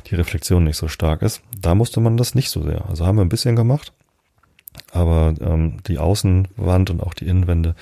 [0.07, 1.41] die Reflexion nicht so stark ist.
[1.59, 2.87] Da musste man das nicht so sehr.
[2.89, 3.91] Also haben wir ein bisschen gemacht,
[4.91, 7.75] aber ähm, die Außenwand und auch die Innenwände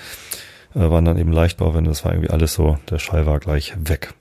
[0.73, 1.89] äh, waren dann eben Leichtbauwände.
[1.89, 4.13] Das war irgendwie alles so, der Schall war gleich weg.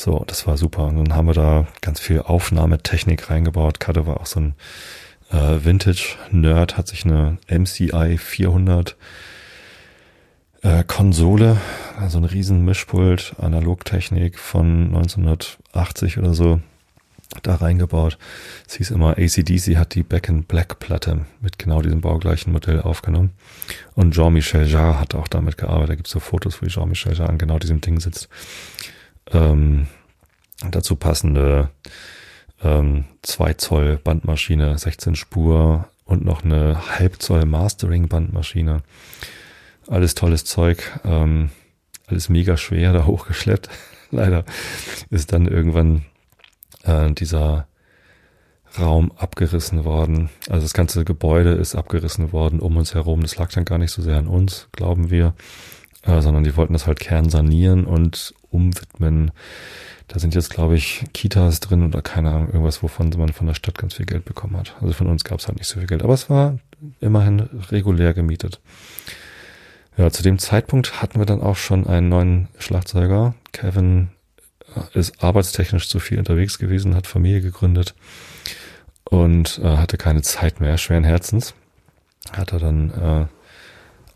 [0.00, 0.86] So, das war super.
[0.86, 3.80] Und dann haben wir da ganz viel Aufnahmetechnik reingebaut.
[3.80, 4.54] Kade war auch so ein
[5.30, 8.96] äh, Vintage-Nerd, hat sich eine MCI 400
[10.62, 11.58] äh, Konsole,
[11.98, 16.62] also ein riesen Mischpult, Analogtechnik von 1980 oder so,
[17.42, 18.16] da reingebaut.
[18.66, 22.80] Es hieß immer, ACDC hat die Back in Black Platte mit genau diesem baugleichen Modell
[22.80, 23.32] aufgenommen.
[23.96, 25.90] Und Jean-Michel Jarre hat auch damit gearbeitet.
[25.90, 28.30] Da gibt es so Fotos, wo Jean-Michel Jarre an genau diesem Ding sitzt.
[29.32, 29.86] Ähm,
[30.70, 31.70] dazu passende
[32.62, 38.82] ähm, 2 Zoll Bandmaschine, 16 Spur und noch eine Halbzoll Mastering Bandmaschine.
[39.86, 41.50] Alles tolles Zeug, ähm,
[42.06, 43.68] alles mega schwer da hochgeschleppt.
[44.10, 44.44] Leider
[45.10, 46.04] ist dann irgendwann
[46.82, 47.66] äh, dieser
[48.78, 50.30] Raum abgerissen worden.
[50.48, 53.22] Also das ganze Gebäude ist abgerissen worden um uns herum.
[53.22, 55.34] Das lag dann gar nicht so sehr an uns, glauben wir,
[56.02, 59.32] äh, sondern die wollten das halt kernsanieren und umwidmen.
[60.08, 63.54] Da sind jetzt, glaube ich, Kitas drin oder keine Ahnung, irgendwas, wovon man von der
[63.54, 64.74] Stadt ganz viel Geld bekommen hat.
[64.80, 66.02] Also von uns gab es halt nicht so viel Geld.
[66.02, 66.58] Aber es war
[67.00, 68.60] immerhin regulär gemietet.
[69.96, 73.34] Ja, zu dem Zeitpunkt hatten wir dann auch schon einen neuen Schlagzeuger.
[73.52, 74.08] Kevin
[74.74, 77.94] äh, ist arbeitstechnisch zu viel unterwegs gewesen, hat Familie gegründet
[79.04, 81.54] und äh, hatte keine Zeit mehr, schweren Herzens.
[82.32, 83.26] hat er dann äh,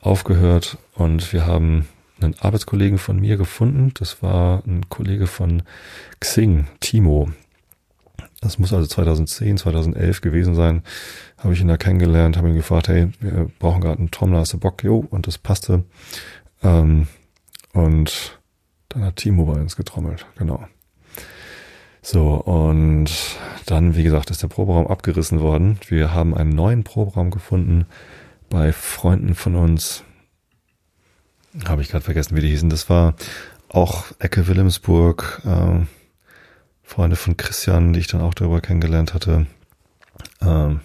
[0.00, 1.86] aufgehört und wir haben
[2.20, 3.92] einen Arbeitskollegen von mir gefunden.
[3.94, 5.62] Das war ein Kollege von
[6.20, 7.30] Xing, Timo.
[8.40, 10.82] Das muss also 2010, 2011 gewesen sein.
[11.38, 14.52] Habe ich ihn da kennengelernt, habe ihn gefragt, hey, wir brauchen gerade einen Trommler, hast
[14.52, 14.84] du Bock?
[14.84, 15.84] Jo, und das passte.
[16.62, 17.08] Ähm,
[17.72, 18.38] und
[18.90, 20.64] dann hat Timo bei uns getrommelt, genau.
[22.02, 23.10] So, und
[23.64, 25.78] dann, wie gesagt, ist der Proberaum abgerissen worden.
[25.88, 27.86] Wir haben einen neuen Proberaum gefunden
[28.50, 30.04] bei Freunden von uns.
[31.66, 32.70] Habe ich gerade vergessen, wie die hießen.
[32.70, 33.14] Das war
[33.68, 35.42] auch Ecke Wilhelmsburg.
[35.44, 35.86] Äh,
[36.82, 39.46] Freunde von Christian, die ich dann auch darüber kennengelernt hatte.
[40.42, 40.80] Ähm,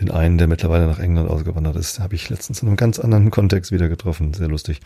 [0.00, 3.30] den einen, der mittlerweile nach England ausgewandert ist, habe ich letztens in einem ganz anderen
[3.30, 4.34] Kontext wieder getroffen.
[4.34, 4.80] Sehr lustig.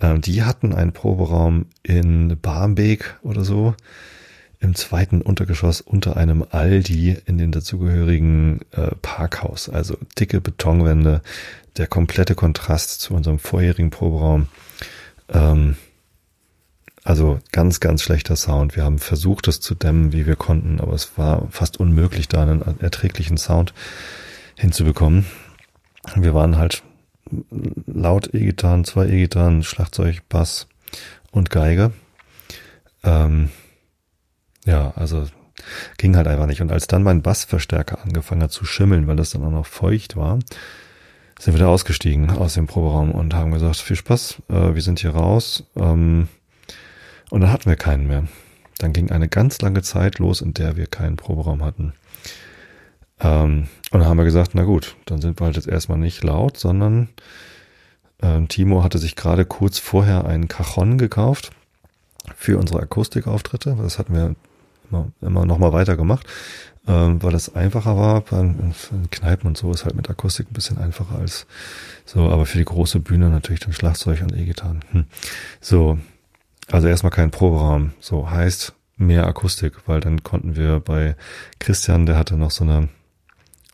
[0.00, 3.74] Ähm, die hatten einen Proberaum in Barmbek oder so
[4.60, 9.68] im zweiten Untergeschoss unter einem Aldi in den dazugehörigen äh, Parkhaus.
[9.68, 11.22] Also dicke Betonwände,
[11.76, 14.48] der komplette Kontrast zu unserem vorherigen Proberaum.
[15.28, 15.76] Ähm,
[17.04, 18.76] also ganz, ganz schlechter Sound.
[18.76, 22.42] Wir haben versucht, das zu dämmen, wie wir konnten, aber es war fast unmöglich, da
[22.42, 23.72] einen erträglichen Sound
[24.56, 25.24] hinzubekommen.
[26.16, 26.82] Wir waren halt
[27.86, 30.66] laut E-Gitarren, zwei E-Gitarren, Schlagzeug, Bass
[31.30, 31.92] und Geige.
[33.04, 33.50] Ähm,
[34.68, 35.24] ja, also
[35.96, 36.60] ging halt einfach nicht.
[36.60, 40.16] Und als dann mein Bassverstärker angefangen hat zu schimmeln, weil das dann auch noch feucht
[40.16, 40.38] war,
[41.38, 45.00] sind wir da ausgestiegen aus dem Proberaum und haben gesagt, viel Spaß, äh, wir sind
[45.00, 45.64] hier raus.
[45.76, 46.28] Ähm,
[47.30, 48.24] und dann hatten wir keinen mehr.
[48.78, 51.94] Dann ging eine ganz lange Zeit los, in der wir keinen Proberaum hatten.
[53.20, 56.22] Ähm, und dann haben wir gesagt, na gut, dann sind wir halt jetzt erstmal nicht
[56.22, 57.08] laut, sondern
[58.20, 61.52] ähm, Timo hatte sich gerade kurz vorher einen Cajon gekauft
[62.36, 63.76] für unsere Akustikauftritte.
[63.80, 64.34] Das hatten wir
[64.90, 66.26] immer, immer noch mal weiter gemacht,
[66.86, 68.20] ähm, weil es einfacher war.
[68.22, 68.54] Bei
[69.10, 71.46] Kneipen und so ist halt mit Akustik ein bisschen einfacher als
[72.04, 74.84] so, aber für die große Bühne natürlich dann Schlagzeug und E-Gitarren.
[74.92, 75.04] Hm.
[75.60, 75.98] So,
[76.70, 77.92] also erstmal kein Proberaum.
[78.00, 81.16] So heißt mehr Akustik, weil dann konnten wir bei
[81.58, 82.88] Christian, der hatte noch so eine,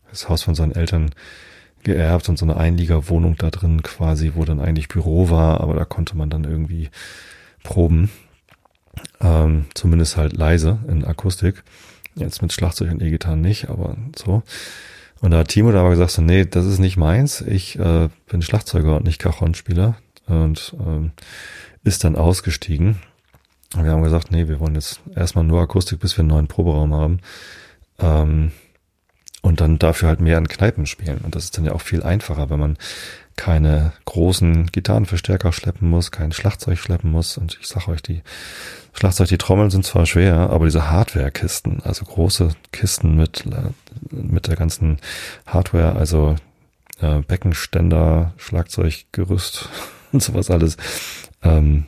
[0.09, 1.11] das Haus von seinen Eltern
[1.83, 5.85] geerbt und so eine Einliegerwohnung da drin quasi, wo dann eigentlich Büro war, aber da
[5.85, 6.89] konnte man dann irgendwie
[7.63, 8.09] proben.
[9.21, 11.63] Ähm, zumindest halt leise in Akustik.
[12.15, 14.43] Jetzt mit Schlagzeug und E-Gitarren nicht, aber so.
[15.21, 17.41] Und da hat Timo da aber gesagt, so, nee, das ist nicht meins.
[17.41, 19.95] Ich äh, bin Schlagzeuger und nicht Cajon-Spieler.
[20.27, 21.11] Und ähm,
[21.83, 22.97] ist dann ausgestiegen.
[23.75, 26.47] Und wir haben gesagt, nee, wir wollen jetzt erstmal nur Akustik, bis wir einen neuen
[26.47, 27.19] Proberaum haben.
[27.99, 28.51] Ähm,
[29.41, 31.19] und dann dafür halt mehr in Kneipen spielen.
[31.23, 32.77] Und das ist dann ja auch viel einfacher, wenn man
[33.35, 37.37] keine großen Gitarrenverstärker schleppen muss, kein Schlagzeug schleppen muss.
[37.37, 38.21] Und ich sag euch, die
[38.93, 43.43] Schlagzeug, die Trommeln sind zwar schwer, aber diese Hardware-Kisten, also große Kisten mit,
[44.11, 44.99] mit der ganzen
[45.45, 46.35] Hardware, also
[47.01, 49.69] äh, Beckenständer, Schlagzeuggerüst
[50.11, 50.77] und sowas alles,
[51.43, 51.85] ähm,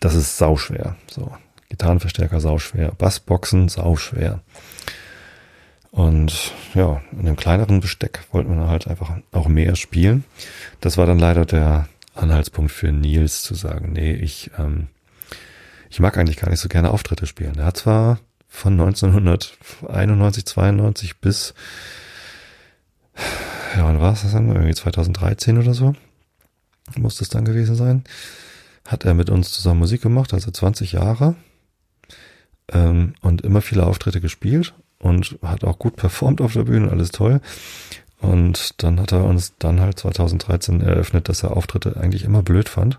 [0.00, 0.96] das ist sauschwer.
[1.10, 1.32] So,
[1.68, 4.40] Gitarrenverstärker sauschwer, Bassboxen sauschwer.
[5.90, 10.24] Und ja, in dem kleineren Besteck wollten wir halt einfach auch mehr spielen.
[10.80, 14.88] Das war dann leider der Anhaltspunkt für Nils zu sagen, nee, ich ähm,
[15.90, 17.58] ich mag eigentlich gar nicht so gerne Auftritte spielen.
[17.58, 21.54] Er hat zwar von 1991, 92 bis,
[23.76, 24.48] ja, wann war es das dann?
[24.48, 25.94] Irgendwie 2013 oder so.
[26.96, 28.04] Muss das dann gewesen sein.
[28.86, 31.36] Hat er mit uns zusammen Musik gemacht, also 20 Jahre.
[32.70, 37.10] Ähm, und immer viele Auftritte gespielt und hat auch gut performt auf der Bühne, alles
[37.10, 37.40] toll.
[38.20, 42.68] Und dann hat er uns dann halt 2013 eröffnet, dass er Auftritte eigentlich immer blöd
[42.68, 42.98] fand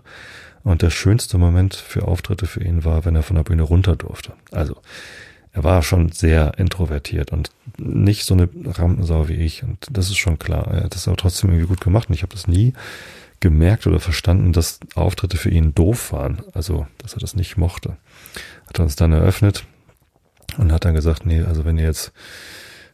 [0.62, 3.96] und der schönste Moment für Auftritte für ihn war, wenn er von der Bühne runter
[3.96, 4.32] durfte.
[4.50, 4.76] Also,
[5.52, 9.62] er war schon sehr introvertiert und nicht so eine Rampensau wie ich.
[9.62, 10.68] Und das ist schon klar.
[10.68, 12.08] Er hat das aber trotzdem irgendwie gut gemacht.
[12.08, 12.72] Und ich habe das nie
[13.40, 16.42] gemerkt oder verstanden, dass Auftritte für ihn doof waren.
[16.52, 17.96] Also, dass er das nicht mochte.
[18.68, 19.64] Hat uns dann eröffnet
[20.58, 22.12] und hat dann gesagt, nee, also wenn ihr jetzt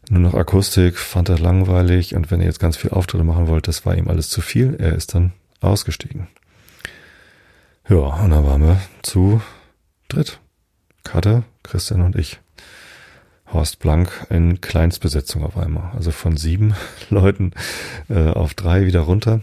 [0.09, 3.69] nur noch Akustik, fand er langweilig und wenn ihr jetzt ganz viel Auftritte machen wollt,
[3.69, 4.77] das war ihm alles zu viel.
[4.79, 6.29] Er ist dann ausgestiegen.
[7.89, 9.41] Ja, und dann waren wir zu
[10.09, 10.41] dritt.
[11.05, 12.41] Katte, Christian und ich.
[13.53, 15.93] Horst Blank in Kleinstbesetzung auf einmal.
[15.95, 16.75] Also von sieben
[17.11, 17.53] Leuten
[18.09, 19.41] äh, auf drei wieder runter.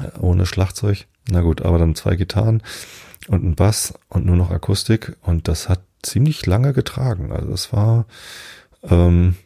[0.00, 1.06] Äh, ohne Schlagzeug.
[1.30, 2.62] Na gut, aber dann zwei Gitarren
[3.28, 5.16] und ein Bass und nur noch Akustik.
[5.22, 7.32] Und das hat ziemlich lange getragen.
[7.32, 8.06] Also es war
[8.82, 9.36] ähm,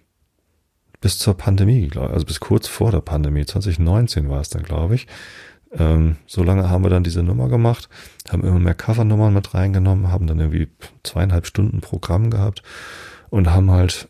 [1.00, 3.44] bis zur Pandemie, also bis kurz vor der Pandemie.
[3.44, 5.06] 2019 war es dann, glaube ich.
[5.72, 7.88] Ähm, so lange haben wir dann diese Nummer gemacht,
[8.30, 10.68] haben immer mehr Covernummern mit reingenommen, haben dann irgendwie
[11.02, 12.62] zweieinhalb Stunden Programm gehabt
[13.30, 14.08] und haben halt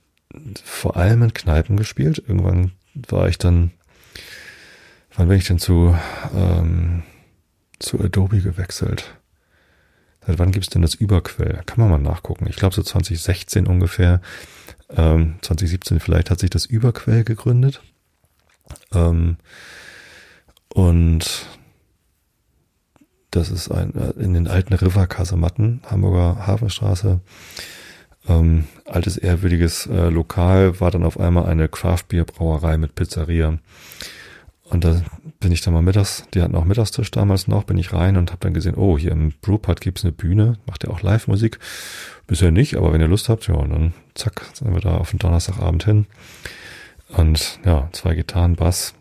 [0.65, 2.23] vor allem in Kneipen gespielt.
[2.27, 3.73] Irgendwann war ich dann
[5.17, 5.97] wann bin ich denn zu,
[6.35, 7.03] ähm,
[7.79, 9.17] zu Adobe gewechselt?
[10.27, 11.63] Seit wann gibt's denn das Überquell?
[11.67, 12.47] Kann man mal nachgucken.
[12.49, 14.21] Ich glaube so 2016 ungefähr,
[14.91, 17.81] ähm, 2017 vielleicht hat sich das Überquell gegründet.
[18.93, 19.37] Ähm,
[20.69, 21.47] und
[23.31, 27.21] das ist ein, äh, in den alten River-Kasematten, Hamburger Hafenstraße.
[28.29, 33.59] Ähm, altes, ehrwürdiges äh, Lokal war dann auf einmal eine Craft-Bier-Brauerei mit Pizzeria.
[34.69, 35.01] Und da
[35.39, 38.31] bin ich dann mal mittags, die hatten auch Mittagstisch damals noch, bin ich rein und
[38.31, 41.59] habe dann gesehen, oh, hier im Brewpub gibt's eine Bühne, macht ja auch Live-Musik.
[42.27, 45.11] Bisher nicht, aber wenn ihr Lust habt, ja, und dann zack, sind wir da auf
[45.11, 46.07] den Donnerstagabend hin.
[47.09, 48.95] Und ja, zwei Gitarren, Bass,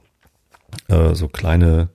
[0.87, 1.89] äh, so kleine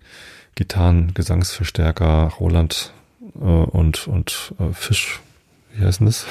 [0.56, 2.92] Gitarren, Gesangsverstärker, Roland
[3.36, 5.20] äh, und, und äh, Fisch,
[5.74, 6.26] wie heißt denn das?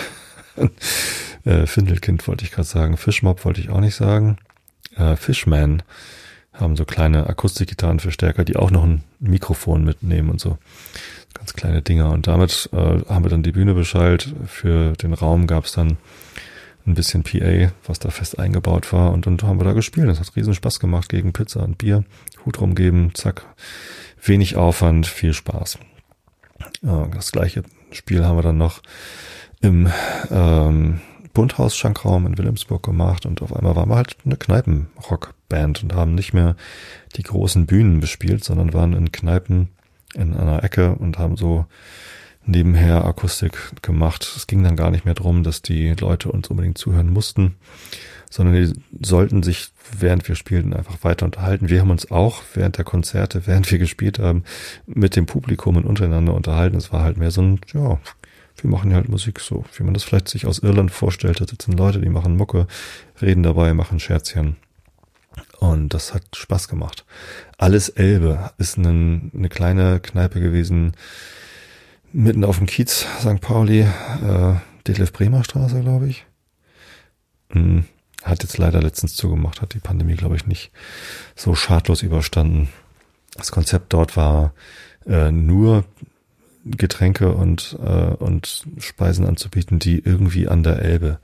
[1.45, 4.37] äh, Findelkind wollte ich gerade sagen, Fischmob wollte ich auch nicht sagen.
[4.97, 5.83] Äh, Fishman
[6.61, 10.57] haben so kleine Akustikgitarrenverstärker, die auch noch ein Mikrofon mitnehmen und so.
[11.33, 12.11] Ganz kleine Dinger.
[12.11, 14.33] Und damit äh, haben wir dann die Bühne beschallt.
[14.47, 15.97] Für den Raum gab es dann
[16.85, 19.11] ein bisschen PA, was da fest eingebaut war.
[19.11, 20.07] Und dann haben wir da gespielt.
[20.07, 22.03] Das hat riesen Spaß gemacht gegen Pizza und Bier.
[22.45, 23.45] Hut rumgeben, zack.
[24.21, 25.79] Wenig Aufwand, viel Spaß.
[26.81, 28.81] Ja, das gleiche Spiel haben wir dann noch
[29.61, 29.89] im
[30.31, 31.01] ähm,
[31.39, 36.33] Bunthaus-Schankraum in Wilhelmsburg gemacht und auf einmal waren wir halt eine Kneipen-Rockband und haben nicht
[36.33, 36.57] mehr
[37.15, 39.69] die großen Bühnen bespielt, sondern waren in Kneipen
[40.15, 41.65] in einer Ecke und haben so
[42.45, 44.29] nebenher Akustik gemacht.
[44.35, 47.55] Es ging dann gar nicht mehr drum, dass die Leute uns unbedingt zuhören mussten,
[48.29, 51.69] sondern die sollten sich, während wir spielten, einfach weiter unterhalten.
[51.69, 54.43] Wir haben uns auch während der Konzerte, während wir gespielt haben,
[54.85, 56.75] mit dem Publikum und untereinander unterhalten.
[56.75, 57.97] Es war halt mehr so ein, ja,
[58.63, 61.41] wir machen halt Musik so, wie man das vielleicht sich aus Irland vorstellt.
[61.41, 62.67] Da sitzen Leute, die machen Mucke,
[63.21, 64.57] reden dabei, machen Scherzchen.
[65.59, 67.05] Und das hat Spaß gemacht.
[67.57, 70.93] Alles Elbe ist eine, eine kleine Kneipe gewesen,
[72.11, 73.41] mitten auf dem Kiez St.
[73.41, 74.55] Pauli, äh,
[74.87, 76.25] Detlef Bremer Straße, glaube ich.
[77.51, 77.85] Hm,
[78.23, 80.71] hat jetzt leider letztens zugemacht, hat die Pandemie, glaube ich, nicht
[81.35, 82.69] so schadlos überstanden.
[83.35, 84.53] Das Konzept dort war
[85.05, 85.85] äh, nur
[86.71, 91.19] Getränke und, äh, und Speisen anzubieten, die irgendwie an der Elbe,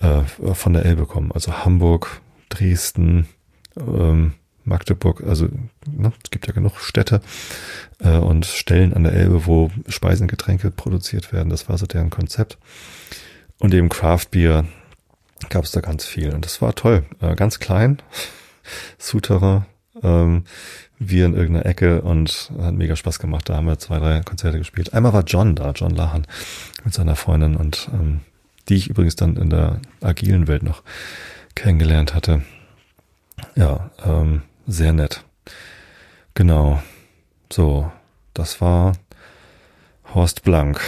[0.00, 0.22] äh,
[0.54, 1.32] von der Elbe kommen.
[1.32, 3.28] Also Hamburg, Dresden,
[3.76, 4.34] ähm,
[4.64, 5.48] Magdeburg, also
[5.86, 7.20] ne, es gibt ja genug Städte
[7.98, 11.50] äh, und Stellen an der Elbe, wo Speisen, Getränke produziert werden.
[11.50, 12.58] Das war so deren Konzept.
[13.58, 14.64] Und eben Craft Beer
[15.48, 16.34] gab es da ganz viel.
[16.34, 17.04] Und das war toll.
[17.20, 17.98] Äh, ganz klein,
[18.98, 19.66] Suterer,
[20.02, 20.44] ähm,
[20.98, 23.48] wir in irgendeiner Ecke und hat mega Spaß gemacht.
[23.48, 24.92] Da haben wir zwei, drei Konzerte gespielt.
[24.92, 26.26] Einmal war John da, John Lahan
[26.84, 28.20] mit seiner Freundin und ähm,
[28.68, 30.82] die ich übrigens dann in der agilen Welt noch
[31.54, 32.42] kennengelernt hatte.
[33.56, 35.24] Ja, ähm, sehr nett.
[36.34, 36.82] Genau.
[37.52, 37.90] So,
[38.34, 38.92] das war
[40.14, 40.80] Horst Blank.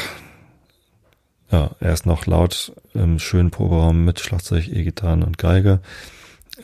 [1.50, 5.80] Ja, er ist noch laut im schönen Proberaum mit Schlagzeug, E-Gitarren und Geige.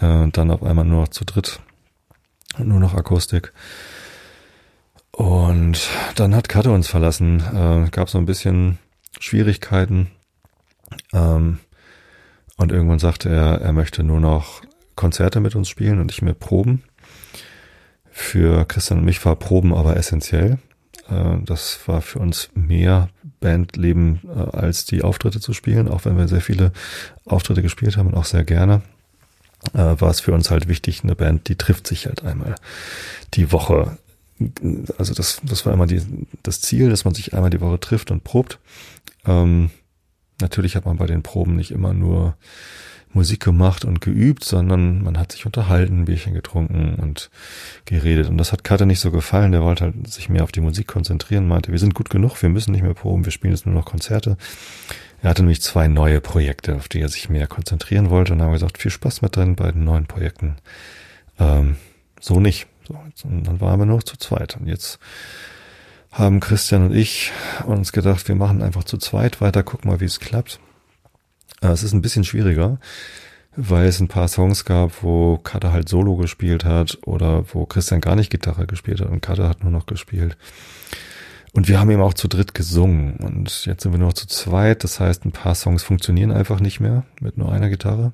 [0.01, 1.61] Äh, dann auf einmal nur noch zu dritt
[2.65, 3.53] nur noch Akustik.
[5.13, 7.41] Und dann hat Katte uns verlassen.
[7.41, 8.79] Äh, gab so ein bisschen
[9.19, 10.13] Schwierigkeiten.
[11.13, 11.59] Ähm,
[12.57, 14.63] und irgendwann sagte er, er möchte nur noch
[14.95, 16.85] Konzerte mit uns spielen und nicht mehr Proben.
[18.11, 20.59] Für Christian und mich war Proben aber essentiell.
[21.09, 23.09] Äh, das war für uns mehr
[23.41, 26.73] Bandleben äh, als die Auftritte zu spielen, auch wenn wir sehr viele
[27.25, 28.83] Auftritte gespielt haben und auch sehr gerne
[29.75, 32.55] äh, war es für uns halt wichtig, eine Band, die trifft sich halt einmal
[33.35, 33.99] die Woche.
[34.99, 36.01] Also das, das war immer die,
[36.43, 38.59] das Ziel, dass man sich einmal die Woche trifft und probt.
[39.27, 39.71] Ähm,
[40.41, 42.37] natürlich hat man bei den Proben nicht immer nur
[43.13, 47.31] Musik gemacht und geübt, sondern man hat sich unterhalten, Bierchen getrunken und
[47.85, 48.29] geredet.
[48.29, 49.53] Und das hat Kater nicht so gefallen.
[49.53, 52.49] Der wollte halt sich mehr auf die Musik konzentrieren, meinte, wir sind gut genug, wir
[52.49, 54.37] müssen nicht mehr proben, wir spielen jetzt nur noch Konzerte.
[55.23, 58.53] Er hatte nämlich zwei neue Projekte, auf die er sich mehr konzentrieren wollte und haben
[58.53, 60.57] gesagt, viel Spaß mit deinen beiden neuen Projekten.
[61.39, 61.77] Ähm,
[62.21, 62.67] so nicht.
[62.87, 64.57] So, und dann waren wir nur noch zu zweit.
[64.57, 64.99] Und jetzt
[66.11, 67.33] haben Christian und ich
[67.67, 70.61] uns gedacht, wir machen einfach zu zweit weiter, gucken mal, wie es klappt.
[71.61, 72.79] Äh, es ist ein bisschen schwieriger,
[73.57, 78.01] weil es ein paar Songs gab, wo Kater halt Solo gespielt hat oder wo Christian
[78.01, 80.37] gar nicht Gitarre gespielt hat und Kater hat nur noch gespielt.
[81.53, 83.17] Und wir haben eben auch zu dritt gesungen.
[83.17, 84.85] Und jetzt sind wir nur noch zu zweit.
[84.85, 88.13] Das heißt, ein paar Songs funktionieren einfach nicht mehr mit nur einer Gitarre.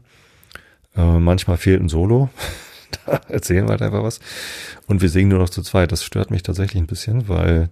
[0.97, 2.30] Äh, manchmal fehlt ein Solo.
[3.07, 4.20] da erzählen wir halt einfach was.
[4.87, 5.93] Und wir singen nur noch zu zweit.
[5.93, 7.70] Das stört mich tatsächlich ein bisschen, weil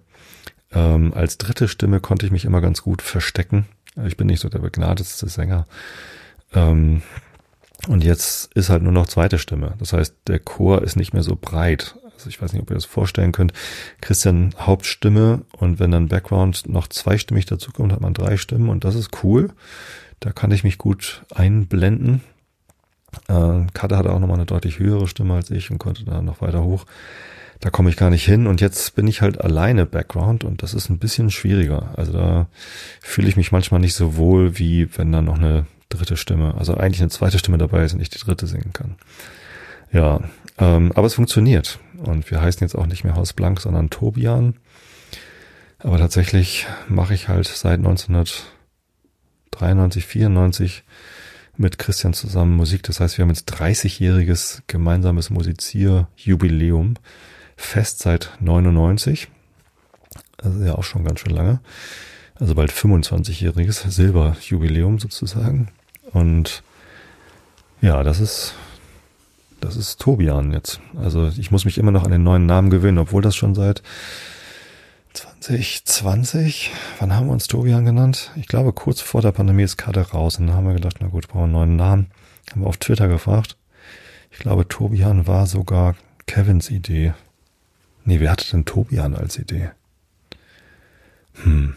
[0.73, 3.65] ähm, als dritte Stimme konnte ich mich immer ganz gut verstecken.
[4.05, 5.65] Ich bin nicht so der begnadetste Sänger.
[6.53, 7.03] Ähm,
[7.87, 9.75] und jetzt ist halt nur noch zweite Stimme.
[9.79, 11.95] Das heißt, der Chor ist nicht mehr so breit.
[12.23, 13.51] Also ich weiß nicht, ob ihr das vorstellen könnt.
[13.99, 18.95] Christian Hauptstimme und wenn dann Background noch zweistimmig dazukommt, hat man drei Stimmen und das
[18.95, 19.49] ist cool.
[20.21, 22.21] Da kann ich mich gut einblenden.
[23.27, 26.39] Äh, Katte hatte auch nochmal eine deutlich höhere Stimme als ich und konnte da noch
[26.39, 26.85] weiter hoch.
[27.59, 30.73] Da komme ich gar nicht hin und jetzt bin ich halt alleine Background und das
[30.73, 31.93] ist ein bisschen schwieriger.
[31.97, 32.47] Also da
[33.01, 36.75] fühle ich mich manchmal nicht so wohl, wie wenn da noch eine dritte Stimme, also
[36.75, 38.95] eigentlich eine zweite Stimme dabei ist und ich die dritte singen kann.
[39.91, 40.21] Ja,
[40.57, 41.79] ähm, aber es funktioniert.
[42.03, 44.59] Und wir heißen jetzt auch nicht mehr Haus Blank, sondern Tobian.
[45.79, 50.83] Aber tatsächlich mache ich halt seit 1993, 94
[51.55, 52.81] mit Christian zusammen Musik.
[52.83, 56.95] Das heißt, wir haben jetzt 30-jähriges gemeinsames Musizierjubiläum.
[57.55, 59.29] Fest seit 99.
[60.41, 61.61] Also ja auch schon ganz schön lange.
[62.35, 65.69] Also bald 25-jähriges Silberjubiläum sozusagen.
[66.11, 66.63] Und
[67.81, 68.55] ja, das ist
[69.63, 70.79] das ist Tobian jetzt.
[71.01, 73.81] Also ich muss mich immer noch an den neuen Namen gewöhnen, obwohl das schon seit
[75.13, 78.31] 2020, wann haben wir uns Tobian genannt?
[78.35, 80.37] Ich glaube, kurz vor der Pandemie ist Karte raus.
[80.37, 82.11] Und dann haben wir gedacht, na gut, brauchen wir einen neuen Namen.
[82.51, 83.57] Haben wir auf Twitter gefragt.
[84.31, 85.95] Ich glaube, Tobian war sogar
[86.25, 87.13] Kevins Idee.
[88.05, 89.71] Nee, wer hatte denn Tobian als Idee?
[91.43, 91.75] Hm.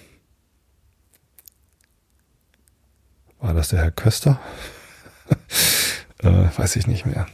[3.39, 4.41] War das der Herr Köster?
[6.23, 7.27] äh, weiß ich nicht mehr.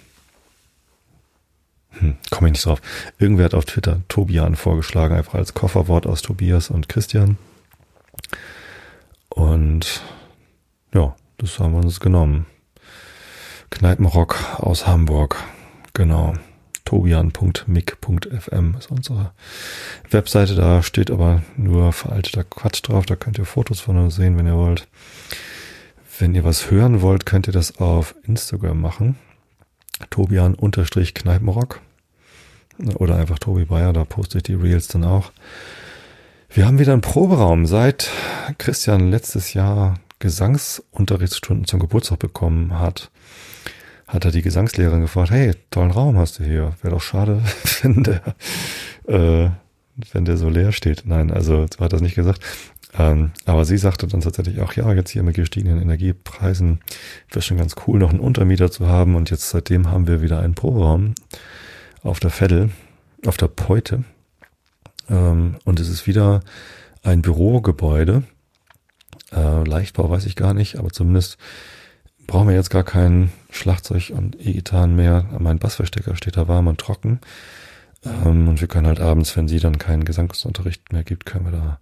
[2.03, 2.83] Hm, komme ich nicht drauf.
[3.19, 7.39] Irgendwer hat auf Twitter Tobian vorgeschlagen, einfach als Kofferwort aus Tobias und Christian.
[9.29, 10.03] Und
[10.93, 12.47] ja, das haben wir uns genommen.
[13.71, 15.37] Kneipenrock aus Hamburg.
[15.95, 16.35] Genau.
[16.85, 19.33] Tobian.mic.fm ist unsere
[20.11, 20.57] Webseite.
[20.57, 23.07] Da steht aber nur veralteter Quatsch drauf.
[23.07, 24.89] Da könnt ihr Fotos von uns sehen, wenn ihr wollt.
[26.19, 29.17] Wenn ihr was hören wollt, könnt ihr das auf Instagram machen.
[30.11, 31.81] Tobian-Kneipenrock.
[32.97, 35.33] Oder einfach Tobi Bayer, da poste ich die Reels dann auch.
[36.51, 37.67] Wir haben wieder einen Proberaum.
[37.67, 38.11] Seit
[38.59, 43.11] Christian letztes Jahr Gesangsunterrichtsstunden zum Geburtstag bekommen hat,
[44.07, 46.75] hat er die Gesangslehrerin gefragt, hey, tollen Raum hast du hier.
[46.83, 47.43] Wäre doch schade,
[47.83, 48.23] wenn der,
[49.07, 49.51] äh,
[50.13, 51.05] wenn der so leer steht.
[51.07, 52.43] Nein, also so hat er es nicht gesagt.
[52.99, 56.81] Ähm, aber sie sagte dann tatsächlich auch, ja, jetzt hier mit gestiegenen Energiepreisen
[57.31, 59.17] wäre schon ganz cool, noch einen Untermieter zu haben.
[59.17, 61.15] Und jetzt seitdem haben wir wieder einen Proberaum
[62.03, 62.71] auf der Veddel,
[63.27, 64.05] auf der Peute.
[65.09, 66.41] Ähm, und es ist wieder
[67.03, 68.25] ein Bürogebäude.
[69.33, 71.39] Äh, Leichtbau weiß ich gar nicht, aber zumindest
[72.27, 75.27] brauchen wir jetzt gar kein Schlagzeug und E-Gitarren mehr.
[75.39, 77.21] Mein Bassverstecker steht da warm und trocken.
[78.05, 81.53] Ähm, und wir können halt abends, wenn sie dann keinen Gesangsunterricht mehr gibt, können wir
[81.53, 81.79] da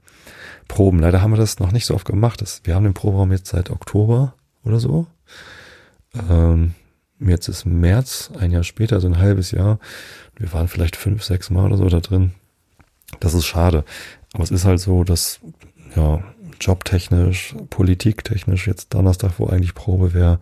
[0.69, 1.01] proben.
[1.01, 2.41] Leider haben wir das noch nicht so oft gemacht.
[2.41, 5.07] Das, wir haben den Proberaum jetzt seit Oktober oder so.
[6.29, 6.75] Ähm,
[7.21, 9.79] jetzt ist März, ein Jahr später, so ein halbes Jahr.
[10.37, 12.33] Wir waren vielleicht fünf, sechs Mal oder so da drin.
[13.21, 13.85] Das ist schade.
[14.33, 15.41] Aber es ist halt so, dass,
[15.97, 16.23] ja,
[16.61, 20.41] jobtechnisch, politiktechnisch jetzt Donnerstag, wo eigentlich Probe wäre,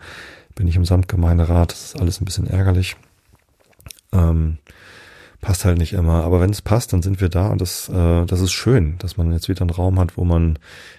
[0.54, 1.72] bin ich im Samtgemeinderat.
[1.72, 2.96] Das ist alles ein bisschen ärgerlich.
[4.12, 4.58] Ähm,
[5.40, 6.24] passt halt nicht immer.
[6.24, 9.16] Aber wenn es passt, dann sind wir da und das, äh, das ist schön, dass
[9.16, 10.58] man jetzt wieder einen Raum hat, wo man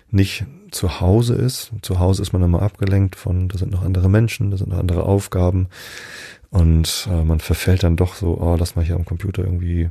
[0.10, 1.72] nicht zu Hause ist.
[1.82, 4.80] Zu Hause ist man immer abgelenkt von, da sind noch andere Menschen, da sind noch
[4.80, 5.68] andere Aufgaben.
[6.52, 9.90] Und äh, man verfällt dann doch so, oh, lass mal hier am Computer irgendwie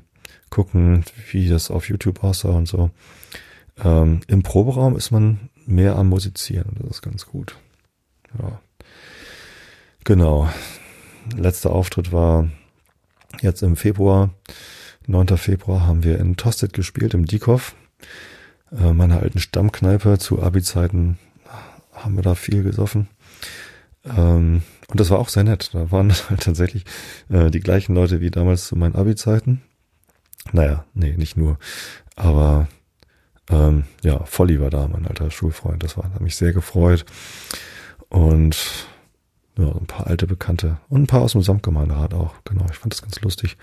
[0.50, 2.90] gucken, wie das auf YouTube aussah und so.
[3.84, 7.56] Ähm, Im Proberaum ist man mehr am Musizieren, das ist ganz gut.
[8.40, 8.60] Ja.
[10.04, 10.48] Genau.
[11.36, 12.48] Letzter Auftritt war
[13.40, 14.30] jetzt im Februar,
[15.06, 15.36] 9.
[15.36, 17.74] Februar, haben wir in Tosted gespielt, im Diekow
[18.72, 21.18] äh, meiner alten Stammkneipe zu Abi-Zeiten
[21.92, 23.08] haben wir da viel gesoffen.
[24.04, 25.70] Ähm, und das war auch sehr nett.
[25.72, 26.84] Da waren halt tatsächlich
[27.28, 29.62] äh, die gleichen Leute wie damals zu meinen Abi-Zeiten.
[30.52, 31.58] Naja, nee, nicht nur.
[32.16, 32.68] Aber
[33.50, 35.82] ähm, ja, Volli war da, mein alter Schulfreund.
[35.82, 37.04] Das war, hat mich sehr gefreut.
[38.08, 38.56] Und
[39.58, 42.34] ja, ein paar alte Bekannte und ein paar aus dem Samtgemeinderat auch.
[42.44, 43.56] Genau, ich fand das ganz lustig,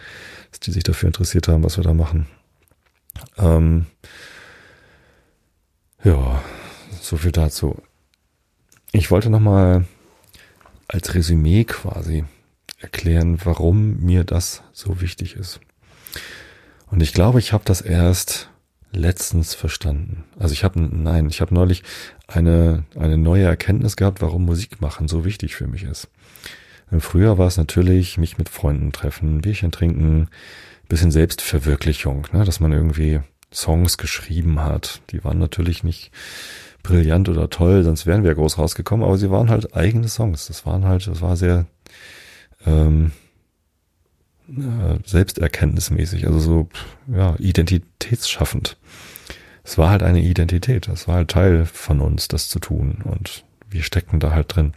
[0.52, 2.28] dass die sich dafür interessiert haben, was wir da machen.
[3.38, 3.86] Ähm,
[6.04, 6.44] ja,
[7.02, 7.82] so viel dazu.
[8.92, 9.86] Ich wollte nochmal
[10.88, 12.26] als Resümee quasi
[12.80, 15.62] erklären, warum mir das so wichtig ist.
[16.92, 18.50] Und ich glaube, ich habe das erst
[18.92, 20.24] letztens verstanden.
[20.40, 21.84] Also ich habe nein, ich habe neulich
[22.28, 26.10] eine eine neue Erkenntnis gehabt, warum Musik machen so wichtig für mich ist.
[27.00, 30.30] Früher war es natürlich mich mit Freunden treffen, Bierchen trinken,
[30.88, 33.22] bisschen Selbstverwirklichung, ne, dass man irgendwie
[33.52, 35.02] Songs geschrieben hat.
[35.10, 36.12] Die waren natürlich nicht
[36.84, 40.48] brillant oder toll, sonst wären wir groß rausgekommen, aber sie waren halt eigene Songs.
[40.48, 41.66] Das waren halt, das war sehr,
[42.66, 43.12] ähm,
[44.50, 46.70] äh, selbsterkenntnismäßig, also so
[47.08, 48.78] ja, identitätsschaffend.
[49.64, 53.44] Es war halt eine Identität, es war halt Teil von uns, das zu tun und
[53.70, 54.74] wir steckten da halt drin.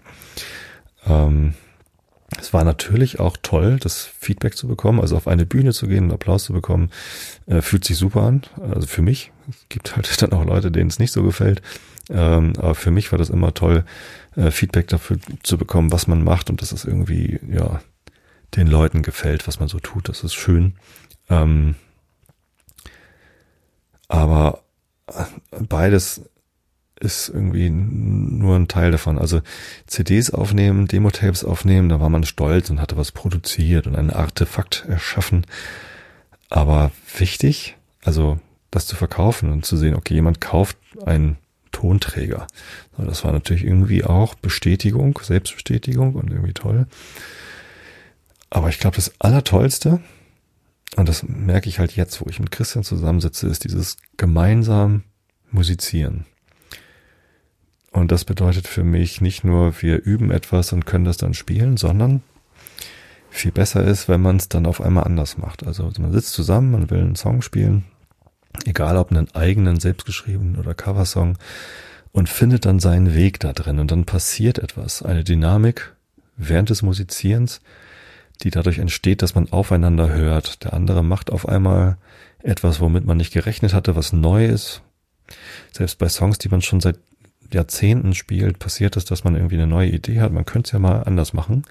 [1.06, 1.54] Ähm,
[2.36, 6.04] es war natürlich auch toll, das Feedback zu bekommen, also auf eine Bühne zu gehen
[6.04, 6.90] und Applaus zu bekommen,
[7.46, 8.42] äh, fühlt sich super an.
[8.60, 9.32] Also für mich.
[9.48, 11.62] Es gibt halt dann auch Leute, denen es nicht so gefällt.
[12.10, 13.84] Ähm, aber für mich war das immer toll,
[14.36, 17.80] äh, Feedback dafür zu bekommen, was man macht und dass es irgendwie, ja,
[18.56, 20.08] den Leuten gefällt, was man so tut.
[20.08, 20.74] Das ist schön.
[21.28, 21.74] Ähm,
[24.08, 24.62] aber
[25.50, 26.22] beides
[27.00, 29.18] ist irgendwie nur ein Teil davon.
[29.18, 29.40] Also
[29.86, 34.84] CDs aufnehmen, Demo-Tapes aufnehmen, da war man stolz und hatte was produziert und ein Artefakt
[34.88, 35.46] erschaffen.
[36.50, 38.38] Aber wichtig, also
[38.70, 41.36] das zu verkaufen und zu sehen, okay, jemand kauft einen
[41.72, 42.46] Tonträger.
[42.96, 46.86] Das war natürlich irgendwie auch Bestätigung, Selbstbestätigung und irgendwie toll.
[48.50, 50.00] Aber ich glaube, das Allertollste,
[50.96, 55.04] und das merke ich halt jetzt, wo ich mit Christian zusammensitze, ist dieses gemeinsam
[55.50, 56.24] musizieren.
[57.90, 61.76] Und das bedeutet für mich nicht nur, wir üben etwas und können das dann spielen,
[61.76, 62.22] sondern
[63.30, 65.66] viel besser ist, wenn man es dann auf einmal anders macht.
[65.66, 67.84] Also man sitzt zusammen, man will einen Song spielen,
[68.64, 71.38] egal ob einen eigenen, selbstgeschriebenen oder Coversong,
[72.12, 73.78] und findet dann seinen Weg da drin.
[73.78, 75.94] Und dann passiert etwas, eine Dynamik
[76.36, 77.60] während des Musizierens,
[78.42, 80.64] die dadurch entsteht, dass man aufeinander hört.
[80.64, 81.96] Der andere macht auf einmal
[82.42, 84.82] etwas, womit man nicht gerechnet hatte, was neu ist.
[85.72, 86.98] Selbst bei Songs, die man schon seit
[87.52, 90.32] Jahrzehnten spielt, passiert es, dass man irgendwie eine neue Idee hat.
[90.32, 91.62] Man könnte es ja mal anders machen,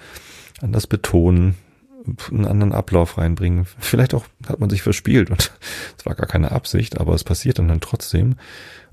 [0.61, 1.55] anders betonen,
[2.29, 3.65] einen anderen Ablauf reinbringen.
[3.79, 5.51] Vielleicht auch hat man sich verspielt und
[5.97, 8.35] es war gar keine Absicht, aber es passiert dann, dann trotzdem.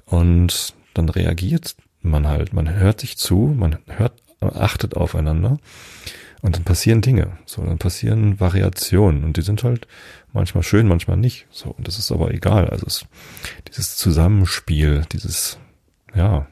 [0.05, 5.59] Und dann reagiert man halt, man hört sich zu, man hört, achtet aufeinander
[6.45, 7.39] und dann passieren Dinge.
[7.47, 9.89] So, dann passieren Variationen und die sind halt
[10.35, 11.47] manchmal schön, manchmal nicht.
[11.51, 12.69] So, und das ist aber egal.
[12.69, 13.07] Also es,
[13.67, 15.59] dieses Zusammenspiel, dieses,
[16.15, 16.47] ja,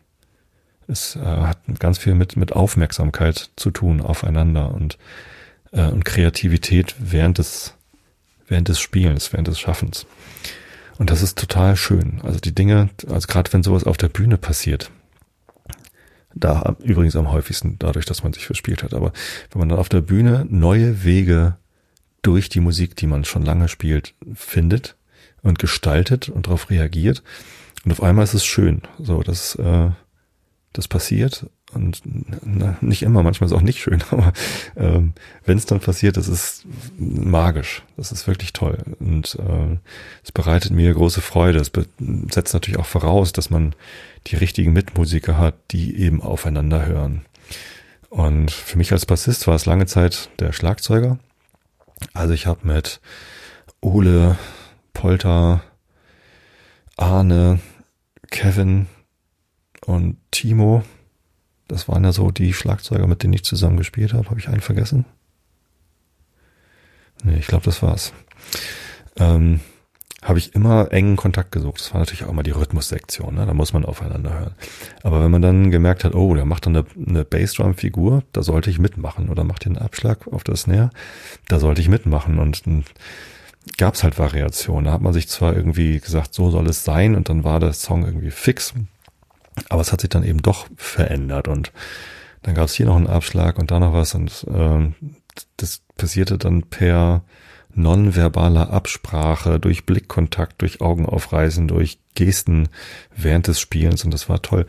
[0.88, 4.97] es äh, hat ganz viel mit, mit Aufmerksamkeit zu tun aufeinander und,
[5.72, 7.74] äh, und Kreativität während des,
[8.49, 10.07] während des Spielens, während des Schaffens.
[10.97, 12.22] Und das ist total schön.
[12.22, 14.90] Also die Dinge, also gerade wenn sowas auf der Bühne passiert,
[16.35, 18.95] da übrigens am häufigsten dadurch, dass man sich verspielt hat.
[18.95, 19.12] Aber
[19.51, 21.57] wenn man dann auf der Bühne neue Wege
[22.22, 24.97] durch die Musik, die man schon lange spielt, findet
[25.43, 27.22] und gestaltet und darauf reagiert.
[27.85, 28.83] Und auf einmal ist es schön.
[28.99, 29.91] So, das, äh,
[30.72, 34.33] das passiert und na, nicht immer, manchmal ist es auch nicht schön, aber
[34.77, 35.12] ähm,
[35.45, 36.66] wenn es dann passiert, das ist
[36.99, 39.79] magisch, das ist wirklich toll und äh,
[40.23, 41.59] es bereitet mir große Freude.
[41.61, 41.70] Es
[42.33, 43.75] setzt natürlich auch voraus, dass man
[44.27, 47.23] die richtigen Mitmusiker hat, die eben aufeinander hören.
[48.09, 51.18] Und für mich als Bassist war es lange Zeit der Schlagzeuger.
[52.12, 53.01] Also ich habe mit
[53.81, 54.37] Ole,
[54.93, 55.62] Polter,
[56.97, 57.59] Arne,
[58.31, 58.87] Kevin,
[59.87, 60.83] und Timo,
[61.73, 64.29] das waren ja so die Schlagzeuger, mit denen ich zusammen gespielt habe.
[64.29, 65.07] Habe ich einen vergessen?
[67.25, 68.12] Nee, ich glaube, das war's.
[69.16, 69.61] Ähm,
[70.23, 71.81] habe ich immer engen Kontakt gesucht.
[71.81, 73.47] Das war natürlich auch immer die Rhythmussektion, ne?
[73.47, 74.55] da muss man aufeinander hören.
[75.03, 78.68] Aber wenn man dann gemerkt hat, oh, der macht dann eine, eine Bassdrum-Figur, da sollte
[78.68, 79.31] ich mitmachen.
[79.31, 80.91] Oder macht den Abschlag auf das Snare,
[81.49, 82.39] da sollte ich mitmachen.
[82.39, 82.85] Und dann
[83.79, 84.85] gab es halt Variationen.
[84.85, 87.73] Da hat man sich zwar irgendwie gesagt, so soll es sein, und dann war der
[87.73, 88.75] Song irgendwie fix.
[89.69, 91.73] Aber es hat sich dann eben doch verändert und
[92.43, 94.95] dann gab es hier noch einen Abschlag und da noch was und ähm,
[95.57, 97.23] das passierte dann per
[97.75, 102.69] nonverbaler Absprache, durch Blickkontakt, durch Augenaufreißen, durch Gesten
[103.17, 104.67] während des Spielens und das war toll.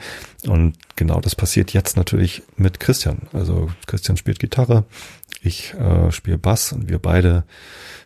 [0.47, 3.23] Und genau das passiert jetzt natürlich mit Christian.
[3.33, 4.85] Also Christian spielt Gitarre,
[5.41, 7.43] ich äh, spiele Bass und wir beide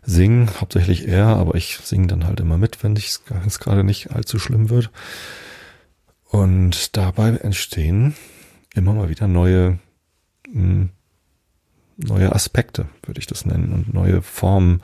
[0.03, 3.21] singen, hauptsächlich er, aber ich singe dann halt immer mit, wenn es
[3.59, 4.89] gerade nicht allzu schlimm wird.
[6.29, 8.15] Und dabei entstehen
[8.73, 9.79] immer mal wieder neue,
[10.51, 10.89] mh, hm,
[11.97, 14.81] neue Aspekte, würde ich das nennen, und neue Formen,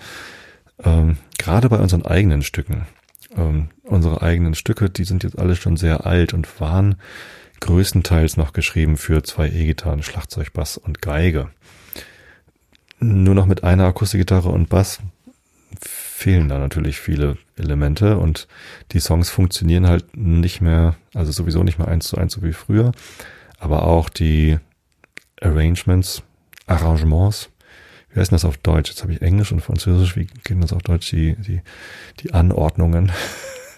[0.84, 2.88] ähm, gerade bei unseren eigenen Stücken.
[3.36, 6.96] Ähm, unsere eigenen Stücke, die sind jetzt alle schon sehr alt und waren
[7.60, 11.50] größtenteils noch geschrieben für zwei E-Gitarren, Schlagzeug, Bass und Geige.
[13.00, 15.00] Nur noch mit einer Akustikgitarre und Bass
[16.24, 18.48] fehlen da natürlich viele Elemente und
[18.94, 22.54] die Songs funktionieren halt nicht mehr, also sowieso nicht mehr eins zu eins so wie
[22.54, 22.94] früher,
[23.60, 24.58] aber auch die
[25.42, 26.24] Arrangements,
[26.66, 27.50] Arrangements,
[28.10, 28.90] wie heißt das auf Deutsch?
[28.90, 31.10] Jetzt habe ich Englisch und Französisch, wie gehen das auf Deutsch?
[31.10, 31.62] Die, die,
[32.22, 33.12] die Anordnungen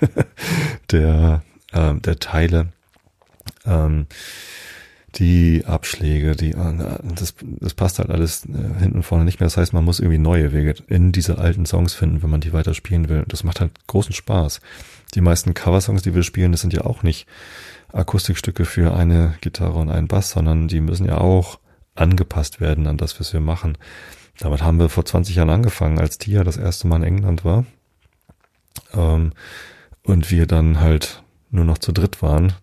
[0.92, 1.42] der,
[1.72, 2.68] äh, der Teile,
[3.66, 4.06] ähm,
[5.18, 9.48] die Abschläge, die das, das passt halt alles äh, hinten und vorne nicht mehr.
[9.48, 12.54] Das heißt, man muss irgendwie neue Wege in diese alten Songs finden, wenn man die
[12.54, 13.24] weiter spielen will.
[13.28, 14.60] Das macht halt großen Spaß.
[15.14, 17.28] Die meisten Coversongs, die wir spielen, das sind ja auch nicht
[17.94, 21.60] Akustikstücke für eine Gitarre und einen Bass, sondern die müssen ja auch
[21.96, 23.78] angepasst werden an das, was wir machen.
[24.40, 27.66] Damit haben wir vor 20 Jahren angefangen, als Tia das erste Mal in England war.
[28.94, 29.32] Ähm,
[30.04, 32.54] und wir dann halt nur noch zu dritt waren.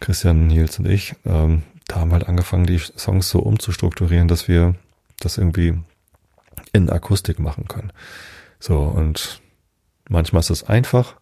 [0.00, 4.74] Christian, Nils und ich, ähm, da haben halt angefangen, die Songs so umzustrukturieren, dass wir
[5.20, 5.78] das irgendwie
[6.72, 7.92] in Akustik machen können.
[8.58, 9.40] So, und
[10.08, 11.16] manchmal ist es einfach.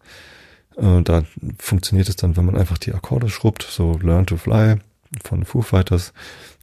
[0.77, 1.23] Äh, da
[1.59, 4.77] funktioniert es dann, wenn man einfach die Akkorde schrubbt, so Learn to Fly
[5.23, 6.13] von Foo Fighters,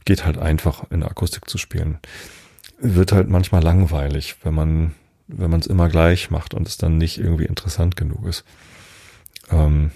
[0.05, 1.99] geht halt einfach in Akustik zu spielen.
[2.79, 4.95] Wird halt manchmal langweilig, wenn man
[5.27, 8.43] wenn man es immer gleich macht und es dann nicht irgendwie interessant genug ist.
[9.49, 9.91] Ähm,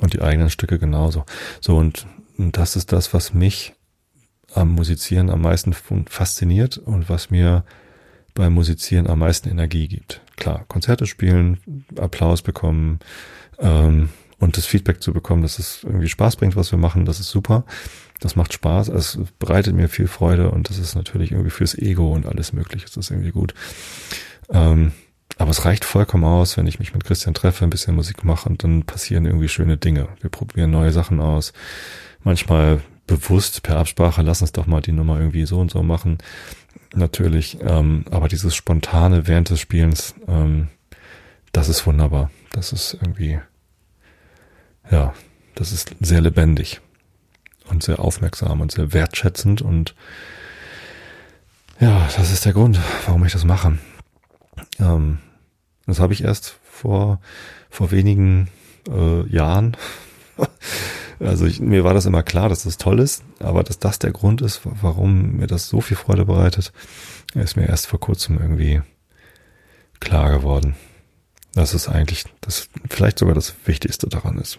[0.00, 1.24] und die eigenen Stücke genauso.
[1.60, 2.06] So, und,
[2.38, 3.74] und das ist das, was mich
[4.54, 5.74] am Musizieren am meisten
[6.08, 7.64] fasziniert und was mir
[8.34, 10.20] beim Musizieren am meisten Energie gibt.
[10.36, 13.00] Klar, Konzerte spielen, Applaus bekommen
[13.58, 17.20] ähm, und das Feedback zu bekommen, dass es irgendwie Spaß bringt, was wir machen, das
[17.20, 17.64] ist super.
[18.20, 22.12] Das macht Spaß, es bereitet mir viel Freude und das ist natürlich irgendwie fürs Ego
[22.12, 22.86] und alles mögliche.
[22.86, 23.52] Das ist irgendwie gut.
[24.48, 24.92] Ähm,
[25.38, 28.48] aber es reicht vollkommen aus, wenn ich mich mit Christian treffe, ein bisschen Musik mache
[28.48, 30.08] und dann passieren irgendwie schöne Dinge.
[30.20, 31.52] Wir probieren neue Sachen aus.
[32.22, 36.18] Manchmal bewusst per Absprache, lass uns doch mal die Nummer irgendwie so und so machen.
[36.94, 40.68] Natürlich, ähm, aber dieses spontane während des Spielens, ähm,
[41.52, 42.30] das ist wunderbar.
[42.52, 43.38] Das ist irgendwie,
[44.90, 45.12] ja,
[45.54, 46.80] das ist sehr lebendig
[47.68, 49.94] und sehr aufmerksam und sehr wertschätzend und
[51.78, 53.78] ja, das ist der Grund, warum ich das mache.
[54.78, 55.18] Ähm,
[55.86, 57.20] das habe ich erst vor,
[57.70, 58.48] vor wenigen
[58.88, 59.76] äh, Jahren.
[61.20, 64.12] also ich, mir war das immer klar, dass das toll ist, aber dass das der
[64.12, 66.72] Grund ist, warum mir das so viel Freude bereitet,
[67.34, 68.82] ist mir erst vor kurzem irgendwie
[70.00, 70.74] klar geworden.
[71.54, 74.58] Dass es eigentlich das vielleicht sogar das Wichtigste daran ist.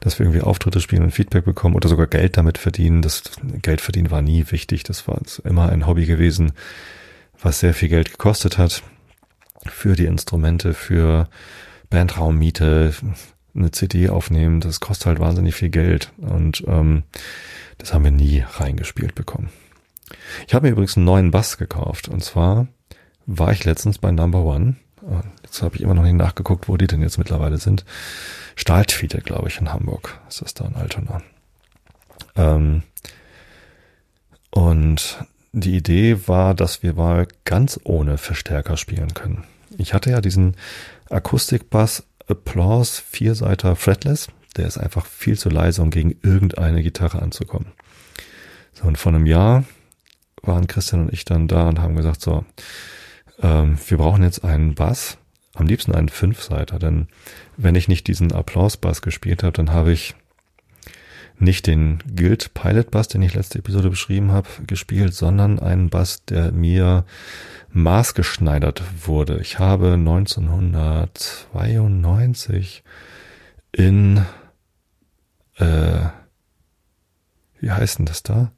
[0.00, 3.00] Dass wir irgendwie Auftritte spielen und Feedback bekommen oder sogar Geld damit verdienen.
[3.00, 3.22] Das
[3.62, 4.82] Geld verdienen war nie wichtig.
[4.82, 6.52] Das war immer ein Hobby gewesen,
[7.40, 8.82] was sehr viel Geld gekostet hat
[9.66, 11.28] für die Instrumente, für
[11.90, 12.92] Bandraummiete,
[13.54, 17.04] eine CD aufnehmen, das kostet halt wahnsinnig viel Geld und ähm,
[17.78, 19.50] das haben wir nie reingespielt bekommen.
[20.46, 22.66] Ich habe mir übrigens einen neuen Bass gekauft und zwar
[23.26, 24.76] war ich letztens bei Number One.
[25.42, 27.84] Jetzt habe ich immer noch nicht nachgeguckt, wo die denn jetzt mittlerweile sind.
[28.56, 30.20] Stahltwiete, glaube ich, in Hamburg.
[30.28, 31.22] Ist das da in Altona?
[32.36, 32.82] Ähm,
[34.50, 35.18] und
[35.60, 39.44] die Idee war, dass wir mal ganz ohne Verstärker spielen können.
[39.78, 40.56] Ich hatte ja diesen
[41.10, 44.28] Akustikbass Applause Vierseiter Fretless.
[44.56, 47.72] Der ist einfach viel zu leise, um gegen irgendeine Gitarre anzukommen.
[48.72, 49.64] So, und vor einem Jahr
[50.42, 52.44] waren Christian und ich dann da und haben gesagt, so,
[53.40, 55.18] ähm, wir brauchen jetzt einen Bass,
[55.54, 57.08] am liebsten einen Fünfseiter, denn
[57.56, 60.14] wenn ich nicht diesen Applaus-Bass gespielt habe, dann habe ich
[61.38, 66.24] nicht den Guild Pilot Bass, den ich letzte Episode beschrieben habe, gespielt, sondern einen Bass,
[66.24, 67.04] der mir
[67.72, 69.40] maßgeschneidert wurde.
[69.40, 72.84] Ich habe 1992
[73.72, 74.24] in,
[75.56, 76.06] äh,
[77.58, 78.52] wie heißt denn das da?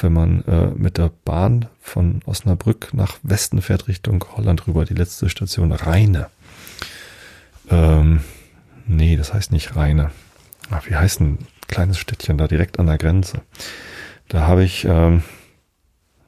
[0.00, 4.94] Wenn man äh, mit der Bahn von Osnabrück nach Westen fährt Richtung Holland rüber, die
[4.94, 6.30] letzte Station Rheine.
[7.68, 8.20] Ähm,
[8.86, 10.12] nee, das heißt nicht Rheine.
[10.70, 11.38] Ach, wie heißt denn
[11.70, 13.42] kleines Städtchen da direkt an der Grenze?
[14.28, 15.22] Da habe ich ähm,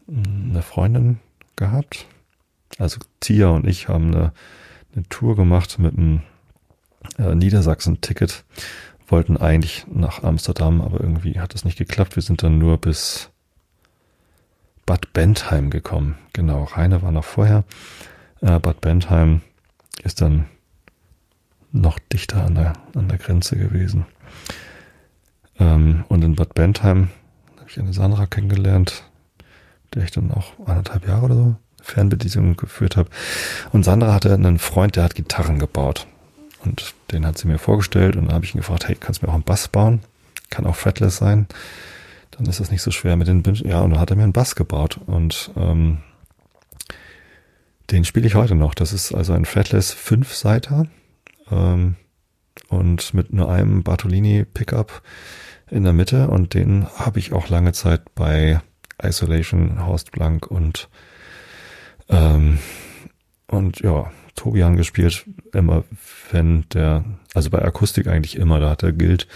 [0.08, 1.18] eine Freundin
[1.56, 2.06] gehabt,
[2.78, 4.32] also Tia und ich haben eine,
[4.94, 6.22] eine Tour gemacht mit einem
[7.18, 8.44] äh, Niedersachsen-Ticket,
[9.06, 12.16] wollten eigentlich nach Amsterdam, aber irgendwie hat es nicht geklappt.
[12.16, 13.30] Wir sind dann nur bis
[14.86, 16.16] Bad Bentheim gekommen.
[16.32, 17.64] Genau, Raine war noch vorher.
[18.40, 19.42] Äh, Bad Bentheim
[20.02, 20.46] ist dann
[21.72, 24.06] noch dichter an der, an der Grenze gewesen.
[25.62, 27.08] Ähm, und in Bad Bentheim
[27.58, 29.04] habe ich eine Sandra kennengelernt,
[29.94, 33.10] der ich dann auch anderthalb Jahre oder so Fernbedienung geführt habe.
[33.72, 36.06] Und Sandra hatte einen Freund, der hat Gitarren gebaut.
[36.64, 39.26] Und den hat sie mir vorgestellt und dann habe ich ihn gefragt, hey, kannst du
[39.26, 40.00] mir auch einen Bass bauen?
[40.50, 41.46] Kann auch fretless sein.
[42.30, 44.22] Dann ist das nicht so schwer mit den Bin Ja, und dann hat er mir
[44.22, 45.00] einen Bass gebaut.
[45.06, 45.98] Und ähm,
[47.90, 48.74] den spiele ich heute noch.
[48.74, 50.86] Das ist also ein fretless Fünfseiter
[51.50, 51.96] ähm,
[52.68, 55.02] und mit nur einem Bartolini Pickup
[55.72, 56.28] in der Mitte.
[56.28, 58.60] Und den habe ich auch lange Zeit bei
[59.02, 60.88] Isolation, Horst Blank und
[62.08, 62.58] ähm,
[63.48, 65.84] und ja, Tobian gespielt, immer
[66.30, 67.04] wenn der,
[67.34, 69.26] also bei Akustik eigentlich immer, da hat er gilt,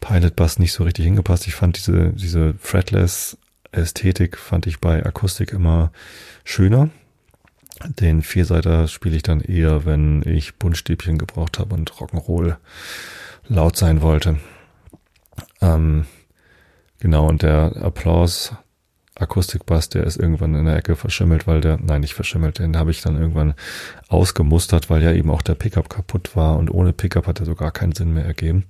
[0.00, 1.46] Pilot Bass nicht so richtig hingepasst.
[1.46, 3.38] Ich fand diese, diese Fretless
[3.72, 5.92] Ästhetik fand ich bei Akustik immer
[6.44, 6.90] schöner.
[7.84, 12.56] Den Vierseiter spiele ich dann eher, wenn ich Buntstäbchen gebraucht habe und Rock'n'Roll
[13.48, 14.38] laut sein wollte.
[15.60, 16.06] Ähm,
[17.00, 18.52] genau, und der Applaus
[19.18, 22.90] Akustikbass, der ist irgendwann in der Ecke verschimmelt, weil der, nein, nicht verschimmelt, den habe
[22.90, 23.54] ich dann irgendwann
[24.08, 27.54] ausgemustert, weil ja eben auch der Pickup kaputt war und ohne Pickup hat er so
[27.54, 28.66] gar keinen Sinn mehr ergeben.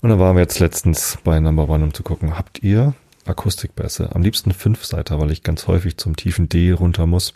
[0.00, 2.94] Und dann waren wir jetzt letztens bei Number One, um zu gucken, habt ihr
[3.26, 4.14] Akustikbässe?
[4.14, 7.34] Am liebsten Fünfseiter, weil ich ganz häufig zum tiefen D runter muss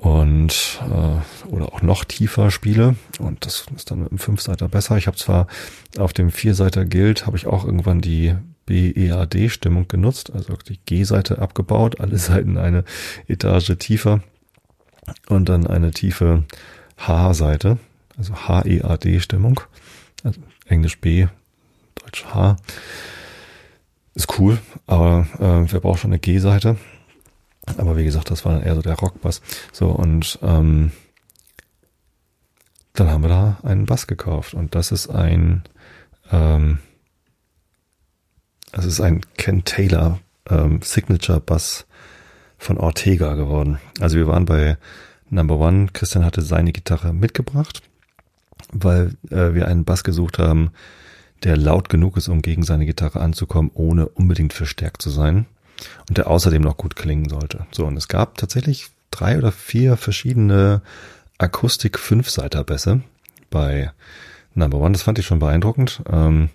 [0.00, 4.96] und äh, oder auch noch tiefer spiele und das ist dann mit dem Fünfseiter besser.
[4.96, 5.46] Ich habe zwar
[5.98, 8.34] auf dem Vierseiter Guild habe ich auch irgendwann die
[8.64, 12.84] BEAD-Stimmung genutzt, also die G-Seite abgebaut, alle Seiten eine
[13.28, 14.22] Etage tiefer
[15.28, 16.44] und dann eine tiefe
[16.96, 17.76] H-Seite,
[18.16, 19.60] also HEAD-Stimmung,
[20.24, 21.26] also Englisch B,
[21.96, 22.56] Deutsch H.
[24.14, 26.78] Ist cool, aber äh, wer braucht schon eine G-Seite?
[27.78, 29.40] Aber wie gesagt, das war dann eher so der Rockbass.
[29.72, 30.92] So, und ähm,
[32.94, 35.62] dann haben wir da einen Bass gekauft und das ist ein
[36.30, 36.78] ähm,
[38.72, 41.86] es ist ein Ken Taylor ähm, Signature Bass
[42.58, 43.78] von Ortega geworden.
[44.00, 44.76] Also wir waren bei
[45.28, 45.88] Number One.
[45.92, 47.82] Christian hatte seine Gitarre mitgebracht,
[48.72, 50.70] weil äh, wir einen Bass gesucht haben,
[51.42, 55.46] der laut genug ist, um gegen seine Gitarre anzukommen, ohne unbedingt verstärkt zu sein
[56.08, 57.66] und der außerdem noch gut klingen sollte.
[57.70, 60.82] So, und es gab tatsächlich drei oder vier verschiedene
[61.38, 63.02] Akustik-Fünfseiter-Bässe
[63.50, 63.92] bei
[64.54, 64.92] Number One.
[64.92, 66.02] Das fand ich schon beeindruckend.
[66.10, 66.50] Ähm,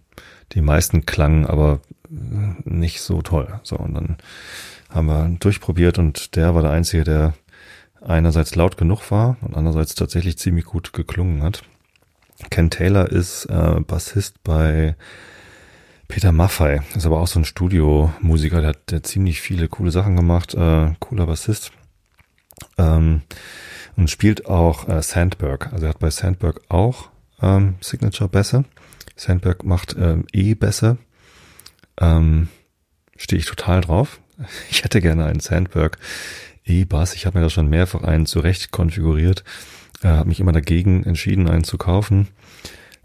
[0.53, 3.59] die meisten klangen aber nicht so toll.
[3.63, 4.17] So, und dann
[4.89, 7.33] haben wir durchprobiert und der war der Einzige, der
[8.01, 11.63] einerseits laut genug war und andererseits tatsächlich ziemlich gut geklungen hat.
[12.49, 14.95] Ken Taylor ist äh, Bassist bei
[16.07, 16.81] Peter Maffei.
[16.95, 20.93] Ist aber auch so ein Studiomusiker, der hat der ziemlich viele coole Sachen gemacht, äh,
[20.99, 21.71] cooler Bassist.
[22.77, 23.21] Ähm,
[23.95, 25.71] und spielt auch äh, Sandberg.
[25.73, 27.09] Also er hat bei Sandberg auch
[27.41, 28.65] ähm, Signature-Bässe.
[29.15, 30.97] Sandberg macht ähm, E-Bässe.
[31.99, 32.49] Ähm,
[33.17, 34.19] Stehe ich total drauf.
[34.69, 35.97] Ich hätte gerne einen Sandberg
[36.65, 37.13] E-Bass.
[37.15, 39.43] Ich habe mir da schon mehrfach einen zurecht konfiguriert.
[40.01, 42.27] Äh, habe mich immer dagegen entschieden, einen zu kaufen,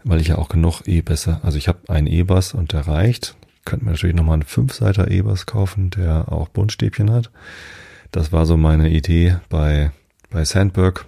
[0.03, 3.35] weil ich ja auch genug E-Bässe, also ich habe einen E-Bass und der reicht.
[3.65, 7.31] Könnte mir natürlich nochmal einen Fünfseiter E-Bass kaufen, der auch Buntstäbchen hat.
[8.11, 9.91] Das war so meine Idee bei,
[10.29, 11.05] bei Sandberg.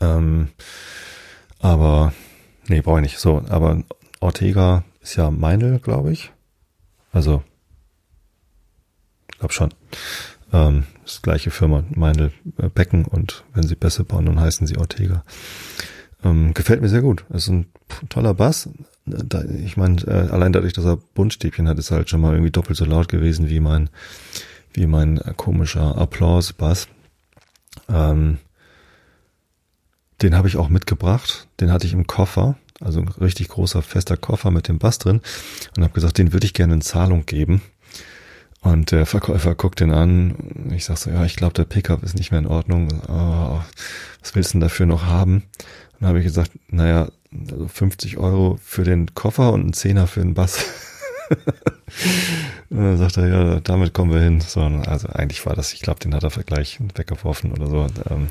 [0.00, 0.48] Ähm,
[1.60, 2.12] aber,
[2.66, 3.18] nee, brauche ich nicht.
[3.18, 3.82] So, aber
[4.20, 6.32] Ortega ist ja Meindl, glaube ich.
[7.12, 7.42] Also,
[9.38, 9.70] glaube schon.
[10.52, 14.76] Ähm, das gleiche Firma, Meindl äh, Becken und wenn sie Bässe bauen, dann heißen sie
[14.76, 15.24] Ortega.
[16.24, 17.24] Ähm, gefällt mir sehr gut.
[17.30, 17.66] Ist ein
[18.08, 18.68] toller Bass.
[19.64, 22.50] Ich meine, äh, allein dadurch, dass er Buntstäbchen hat, ist er halt schon mal irgendwie
[22.50, 23.88] doppelt so laut gewesen wie mein,
[24.72, 26.88] wie mein komischer Applaus-Bass.
[27.88, 28.38] Ähm,
[30.22, 31.48] den habe ich auch mitgebracht.
[31.60, 35.20] Den hatte ich im Koffer, also ein richtig großer fester Koffer mit dem Bass drin
[35.76, 37.62] und habe gesagt, den würde ich gerne in Zahlung geben.
[38.60, 40.70] Und der Verkäufer guckt den an.
[40.74, 42.88] Ich sag so, ja, ich glaube, der Pickup ist nicht mehr in Ordnung.
[43.06, 43.60] Oh,
[44.20, 45.44] was willst du denn dafür noch haben?
[46.00, 47.08] Dann habe ich gesagt, naja,
[47.50, 50.64] also 50 Euro für den Koffer und ein Zehner für den Bass.
[52.70, 54.40] und dann sagt er, ja, damit kommen wir hin.
[54.40, 57.86] So, also eigentlich war das, ich glaube, den hat er gleich weggeworfen oder so.
[58.10, 58.28] Ähm,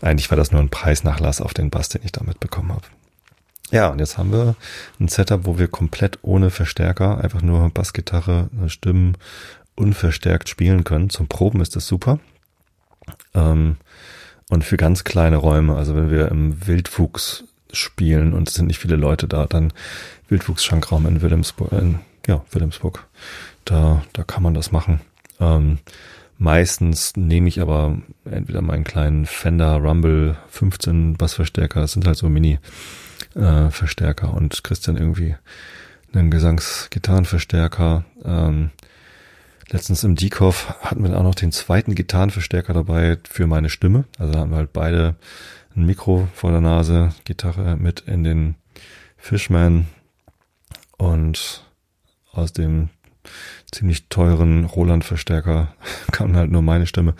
[0.00, 2.86] eigentlich war das nur ein Preisnachlass auf den Bass, den ich damit bekommen habe.
[3.70, 4.56] Ja, und jetzt haben wir
[5.00, 9.16] ein Setup, wo wir komplett ohne Verstärker, einfach nur Bassgitarre, Stimmen
[9.74, 11.10] unverstärkt spielen können.
[11.10, 12.18] Zum Proben ist das super.
[13.34, 13.76] Ähm,
[14.50, 18.78] und für ganz kleine Räume, also wenn wir im Wildwuchs spielen und es sind nicht
[18.78, 19.72] viele Leute da, dann
[20.28, 23.06] Wildwuchs-Schankraum in Wilhelmsburg, in, ja, Wilhelmsburg,
[23.64, 25.00] da, da kann man das machen.
[25.40, 25.78] Ähm,
[26.38, 32.28] meistens nehme ich aber entweder meinen kleinen Fender Rumble 15 Bassverstärker, das sind halt so
[32.28, 32.58] Mini
[33.34, 33.68] äh,
[34.26, 35.34] und Christian irgendwie
[36.12, 38.04] einen Gesangsgitarrenverstärker.
[38.24, 38.70] Ähm,
[39.70, 44.04] Letztens im Diekoff hatten wir dann auch noch den zweiten Gitarrenverstärker dabei für meine Stimme.
[44.18, 45.16] Also da haben wir halt beide
[45.74, 48.54] ein Mikro vor der Nase, Gitarre mit in den
[49.16, 49.86] Fishman
[50.98, 51.64] und
[52.32, 52.90] aus dem
[53.72, 55.74] ziemlich teuren Roland-Verstärker
[56.12, 57.14] kam halt nur meine Stimme.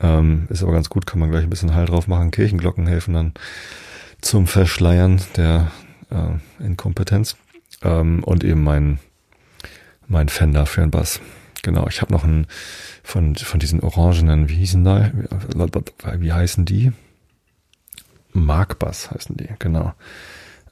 [0.00, 2.30] Ähm, ist aber ganz gut, kann man gleich ein bisschen Hall drauf machen.
[2.30, 3.34] Kirchenglocken helfen dann
[4.20, 5.70] zum Verschleiern der
[6.10, 7.36] äh, Inkompetenz.
[7.82, 8.98] Ähm, und eben mein,
[10.06, 11.20] mein Fender für einen Bass.
[11.62, 12.46] Genau, ich habe noch einen
[13.02, 15.10] von, von diesen orangenen, wie hießen da,
[16.18, 16.92] wie heißen die?
[18.32, 19.92] Markbass heißen die, genau.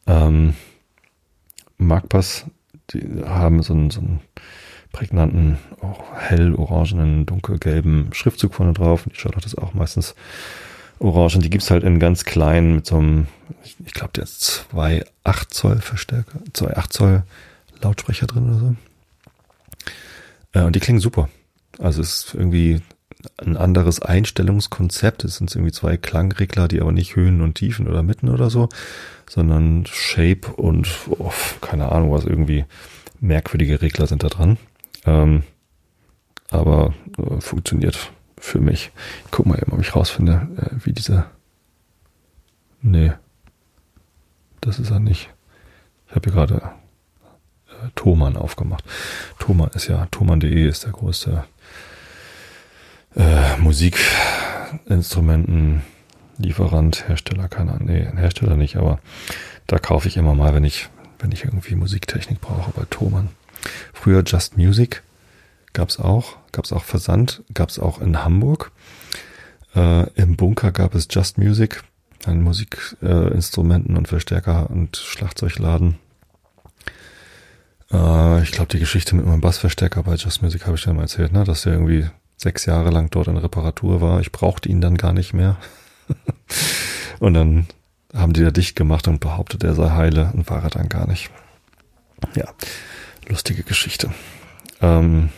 [0.07, 0.55] Ähm,
[1.76, 2.47] Markbass
[2.91, 4.20] die haben so einen, so einen
[4.93, 9.05] prägnanten, auch hell orangenen, dunkelgelben Schriftzug vorne drauf.
[9.11, 10.14] Die Charlotte ist auch meistens
[10.99, 11.36] orange.
[11.36, 13.26] Und die gibt's halt in ganz klein mit so einem,
[13.84, 17.22] ich glaube, der ist zwei 8 Zoll Verstärker, zwei 8 Zoll
[17.80, 18.76] Lautsprecher drin oder so.
[20.59, 21.29] Äh, und die klingen super.
[21.79, 22.81] Also es ist irgendwie
[23.39, 25.25] ein anderes Einstellungskonzept.
[25.25, 28.69] Es sind irgendwie zwei Klangregler, die aber nicht Höhen und Tiefen oder Mitten oder so,
[29.29, 32.65] sondern Shape und oh, keine Ahnung was, irgendwie
[33.21, 34.59] merkwürdige Regler sind da dran.
[35.05, 35.43] Ähm,
[36.51, 38.93] aber äh, funktioniert für mich.
[39.25, 41.27] Ich guck mal eben, ob ich rausfinde, äh, wie diese.
[42.81, 43.13] Nee.
[44.61, 45.31] Das ist er nicht.
[46.09, 46.73] Ich habe hier gerade
[47.95, 48.85] Thomann aufgemacht.
[49.39, 51.45] Thomann ist ja, thomann.de ist der größte
[53.16, 55.83] äh, Musikinstrumenten
[56.39, 59.01] Lieferant, Hersteller, keine Ahnung, nee, Hersteller nicht, aber
[59.66, 63.31] da kaufe ich immer mal, wenn ich, wenn ich irgendwie Musiktechnik brauche, bei Thomann.
[63.93, 65.03] Früher Just Music
[65.72, 68.70] gab's auch, gab's auch Versand, gab's auch in Hamburg.
[69.74, 71.83] Äh, Im Bunker gab es Just Music,
[72.24, 75.97] ein Musikinstrumenten- äh, und Verstärker- und Schlagzeugladen.
[77.93, 81.03] Äh, ich glaube, die Geschichte mit meinem Bassverstärker bei Just Music habe ich dann mal
[81.03, 81.45] erzählt, ne?
[81.45, 84.20] dass der irgendwie sechs Jahre lang dort in Reparatur war.
[84.20, 85.57] Ich brauchte ihn dann gar nicht mehr.
[87.18, 87.66] und dann
[88.14, 91.07] haben die da dicht gemacht und behauptet, er sei heile und war er dann gar
[91.09, 91.30] nicht.
[92.34, 92.47] Ja,
[93.28, 94.12] lustige Geschichte.
[94.80, 95.30] Ähm,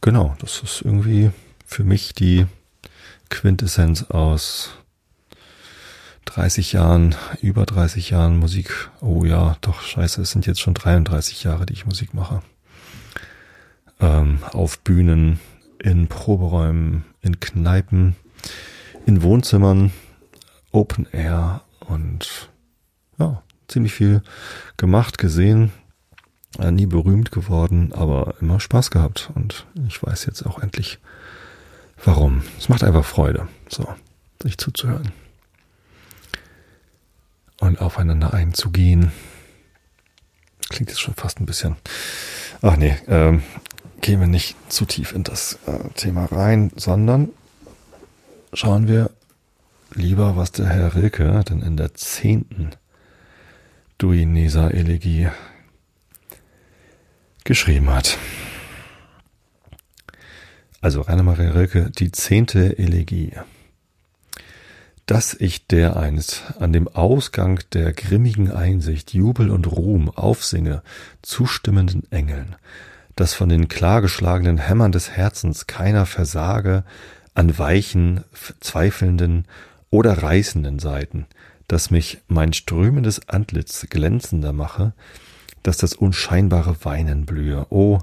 [0.00, 1.30] genau, das ist irgendwie
[1.64, 2.46] für mich die
[3.28, 4.70] Quintessenz aus
[6.36, 8.90] 30 Jahren, über 30 Jahren Musik.
[9.00, 12.42] Oh ja, doch, scheiße, es sind jetzt schon 33 Jahre, die ich Musik mache
[14.00, 15.40] ähm, auf Bühnen,
[15.78, 18.16] in Proberäumen, in Kneipen,
[19.06, 19.92] in Wohnzimmern,
[20.72, 22.50] Open Air und
[23.16, 24.22] ja, ziemlich viel
[24.76, 25.72] gemacht, gesehen,
[26.58, 30.98] äh, nie berühmt geworden, aber immer Spaß gehabt und ich weiß jetzt auch endlich,
[32.04, 32.42] warum.
[32.58, 33.88] Es macht einfach Freude, so,
[34.42, 35.12] sich zuzuhören
[37.66, 39.12] und aufeinander einzugehen.
[40.68, 41.76] Klingt jetzt schon fast ein bisschen.
[42.62, 43.42] Ach nee, ähm,
[44.00, 47.30] gehen wir nicht zu tief in das äh, Thema rein, sondern
[48.52, 49.10] schauen wir
[49.94, 52.70] lieber, was der Herr Rilke denn in der zehnten
[53.98, 55.28] Duinesa-Elegie
[57.44, 58.18] geschrieben hat.
[60.80, 63.32] Also Rainer Maria Rilke, die zehnte Elegie.
[65.06, 70.82] Dass ich dereinst an dem Ausgang der grimmigen Einsicht Jubel und Ruhm aufsinge,
[71.22, 72.56] zustimmenden Engeln,
[73.14, 76.82] dass von den klargeschlagenen Hämmern des Herzens keiner versage
[77.34, 78.24] an weichen,
[78.58, 79.46] zweifelnden
[79.90, 81.26] oder reißenden Seiten,
[81.68, 84.92] dass mich mein strömendes Antlitz glänzender mache,
[85.62, 87.66] dass das unscheinbare Weinen blühe.
[87.70, 88.00] Oh,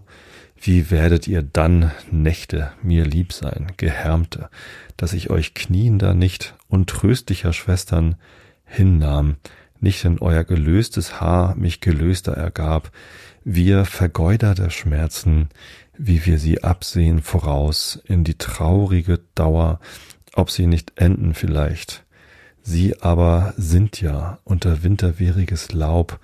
[0.66, 4.49] wie werdet ihr dann, Nächte, mir lieb sein, Gehärmte,
[4.95, 8.16] dass ich euch kniender nicht untröstlicher Schwestern
[8.64, 9.36] hinnahm,
[9.82, 12.91] nicht in euer gelöstes Haar mich gelöster ergab,
[13.43, 15.49] wir Vergeuder der Schmerzen,
[15.97, 19.82] wie wir sie absehen voraus in die traurige Dauer,
[20.34, 22.05] ob sie nicht enden vielleicht.
[22.61, 26.22] Sie aber sind ja unter winterwehriges Laub,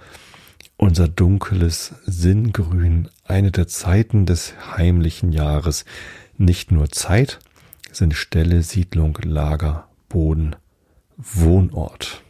[0.80, 5.84] unser dunkles Sinngrün, eine der Zeiten des heimlichen Jahres,
[6.38, 7.40] nicht nur Zeit,
[7.92, 10.56] sind Stelle, Siedlung, Lager, Boden,
[11.18, 12.24] Wohnort.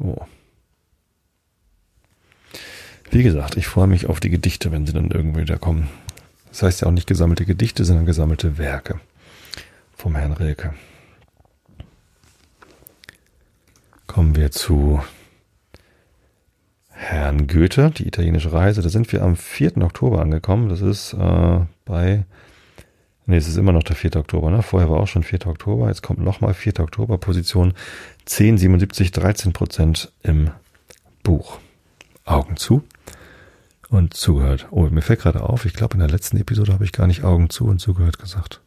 [0.00, 0.26] Oh.
[3.12, 5.88] Wie gesagt, ich freue mich auf die Gedichte, wenn sie dann irgendwie wieder kommen.
[6.48, 9.00] Das heißt ja auch nicht gesammelte Gedichte, sondern gesammelte Werke
[9.96, 10.74] vom Herrn Rilke.
[14.08, 15.00] Kommen wir zu
[16.98, 18.80] Herrn Goethe, die italienische Reise.
[18.80, 19.76] Da sind wir am 4.
[19.82, 20.70] Oktober angekommen.
[20.70, 22.24] Das ist äh, bei,
[23.26, 24.16] nee, es ist immer noch der 4.
[24.16, 24.62] Oktober, ne?
[24.62, 25.46] Vorher war auch schon 4.
[25.46, 25.88] Oktober.
[25.88, 26.80] Jetzt kommt nochmal 4.
[26.80, 27.74] Oktober, Position
[28.20, 30.50] 1077, 13 Prozent im
[31.22, 31.58] Buch.
[32.24, 32.82] Augen zu
[33.90, 34.66] und zugehört.
[34.70, 37.22] Oh, mir fällt gerade auf, ich glaube, in der letzten Episode habe ich gar nicht
[37.22, 38.62] Augen zu und zugehört gesagt.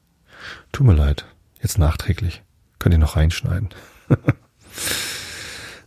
[0.71, 1.25] Tut mir leid.
[1.61, 2.43] Jetzt nachträglich.
[2.77, 3.69] Könnt ihr noch reinschneiden.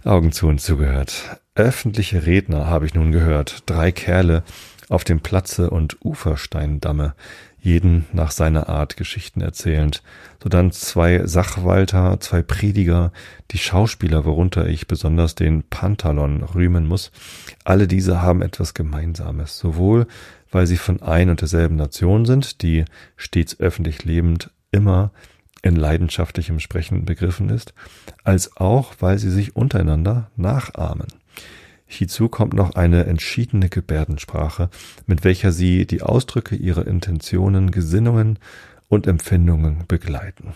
[0.04, 1.40] Augen zu und zugehört.
[1.54, 3.62] Öffentliche Redner habe ich nun gehört.
[3.66, 4.42] Drei Kerle
[4.88, 7.14] auf dem Platze und Ufersteindamme
[7.60, 10.02] jeden nach seiner Art Geschichten erzählend,
[10.42, 13.12] sodann zwei Sachwalter, zwei Prediger,
[13.52, 17.12] die Schauspieler, worunter ich besonders den Pantalon rühmen muss,
[17.62, 20.08] alle diese haben etwas Gemeinsames, sowohl
[20.50, 22.84] weil sie von ein und derselben Nation sind, die,
[23.16, 25.12] stets öffentlich lebend, immer
[25.62, 27.72] in leidenschaftlichem Sprechen begriffen ist,
[28.24, 31.06] als auch, weil sie sich untereinander nachahmen.
[31.86, 34.70] Hierzu kommt noch eine entschiedene Gebärdensprache,
[35.06, 38.38] mit welcher sie die Ausdrücke ihrer Intentionen, Gesinnungen
[38.88, 40.54] und Empfindungen begleiten.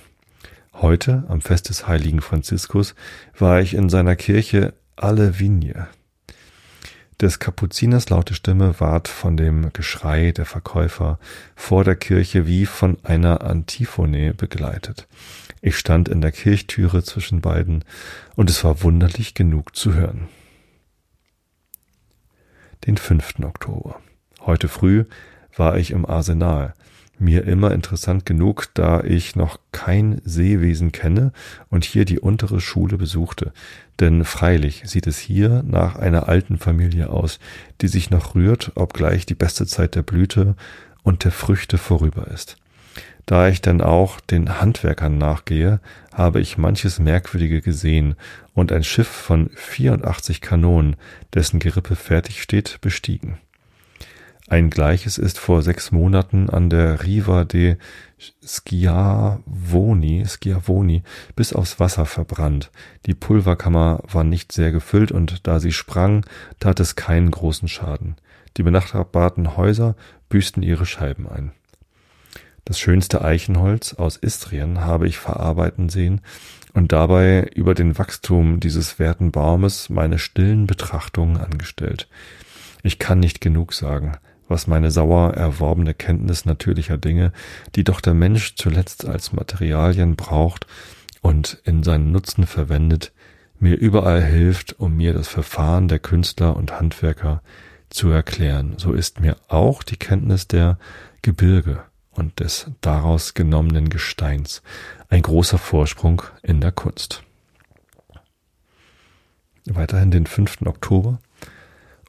[0.73, 2.95] Heute, am Fest des heiligen Franziskus,
[3.39, 5.89] war ich in seiner Kirche Alle Vigne.
[7.21, 11.19] Des Kapuziners laute Stimme ward von dem Geschrei der Verkäufer
[11.55, 15.09] vor der Kirche wie von einer Antiphone begleitet.
[15.63, 17.85] Ich stand in der Kirchtüre zwischen beiden,
[18.35, 20.29] und es war wunderlich genug zu hören.
[22.87, 23.41] Den 5.
[23.45, 23.99] Oktober.
[24.43, 25.07] Heute früh
[25.57, 26.75] war ich im Arsenal,
[27.19, 31.33] mir immer interessant genug, da ich noch kein Seewesen kenne
[31.71, 33.53] und hier die untere Schule besuchte.
[34.01, 37.39] Denn freilich sieht es hier nach einer alten Familie aus,
[37.81, 40.57] die sich noch rührt, obgleich die beste Zeit der Blüte
[41.03, 42.57] und der Früchte vorüber ist.
[43.27, 45.81] Da ich denn auch den Handwerkern nachgehe,
[46.13, 48.15] habe ich manches Merkwürdige gesehen
[48.55, 50.97] und ein Schiff von 84 Kanonen,
[51.35, 53.39] dessen Gerippe fertig steht, bestiegen.
[54.49, 57.79] Ein gleiches ist vor sechs Monaten an der Riva de
[58.45, 61.03] Schiavoni, Schiavoni
[61.35, 62.71] bis aufs Wasser verbrannt.
[63.07, 66.25] Die Pulverkammer war nicht sehr gefüllt und da sie sprang,
[66.61, 68.15] tat es keinen großen Schaden.
[68.57, 69.97] Die benachbarten Häuser
[70.29, 71.51] büßten ihre Scheiben ein.
[72.65, 76.21] Das schönste Eichenholz aus Istrien habe ich verarbeiten sehen
[76.73, 82.09] und dabei über den Wachstum dieses werten Baumes meine stillen Betrachtungen angestellt.
[82.85, 84.19] Ich kann nicht genug sagen
[84.49, 87.33] was meine sauer erworbene Kenntnis natürlicher Dinge,
[87.75, 90.67] die doch der Mensch zuletzt als Materialien braucht
[91.21, 93.13] und in seinen Nutzen verwendet,
[93.59, 97.43] mir überall hilft, um mir das Verfahren der Künstler und Handwerker
[97.89, 98.75] zu erklären.
[98.77, 100.79] So ist mir auch die Kenntnis der
[101.23, 104.63] Gebirge und des daraus genommenen Gesteins
[105.09, 107.23] ein großer Vorsprung in der Kunst.
[109.67, 110.63] Weiterhin den 5.
[110.67, 111.19] Oktober,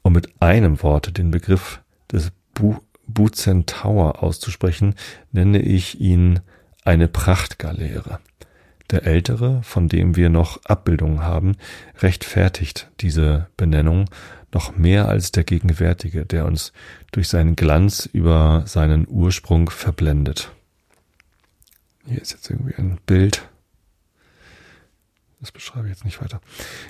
[0.03, 1.81] um mit einem Worte den Begriff
[2.11, 2.77] des Bu
[3.09, 4.93] Buzentaur auszusprechen,
[5.31, 6.41] nenne ich ihn
[6.83, 8.19] eine Prachtgaleere.
[8.91, 11.55] Der ältere, von dem wir noch Abbildungen haben,
[11.99, 14.09] rechtfertigt diese Benennung
[14.53, 16.73] noch mehr als der gegenwärtige, der uns
[17.11, 20.51] durch seinen Glanz über seinen Ursprung verblendet.
[22.05, 23.49] Hier ist jetzt irgendwie ein Bild
[25.39, 26.41] das beschreibe ich jetzt nicht weiter.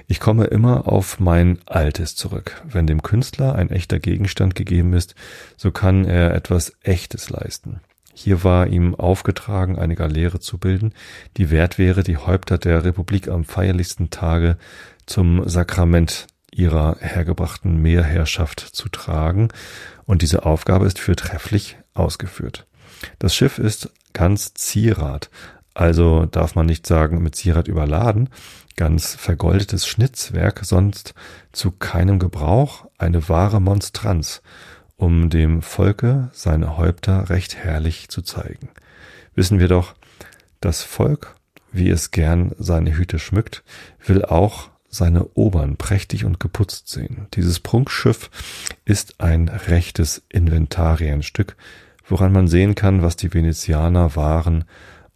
[0.08, 2.62] Ich komme immer auf mein Altes zurück.
[2.66, 5.16] Wenn dem Künstler ein echter Gegenstand gegeben ist,
[5.58, 7.82] so kann er etwas Echtes leisten.
[8.14, 10.93] Hier war ihm aufgetragen, eine Galeere zu bilden,
[11.36, 14.58] die wert wäre, die Häupter der Republik am feierlichsten Tage
[15.06, 19.50] zum Sakrament ihrer hergebrachten Meerherrschaft zu tragen,
[20.06, 22.66] und diese Aufgabe ist fürtrefflich ausgeführt.
[23.20, 25.30] Das Schiff ist ganz Zierat,
[25.78, 28.30] also darf man nicht sagen, mit Zierat überladen,
[28.78, 31.13] ganz vergoldetes Schnitzwerk, sonst
[31.51, 34.41] zu keinem Gebrauch, eine wahre Monstranz,
[34.95, 38.69] um dem Volke seine Häupter recht herrlich zu zeigen.
[39.36, 39.93] Wissen wir doch,
[40.61, 41.36] das Volk,
[41.71, 43.63] wie es gern seine Hüte schmückt,
[44.03, 47.28] will auch seine Obern prächtig und geputzt sehen.
[47.36, 48.32] Dieses Prunkschiff
[48.84, 51.55] ist ein rechtes Inventarienstück,
[52.07, 54.65] woran man sehen kann, was die Venezianer waren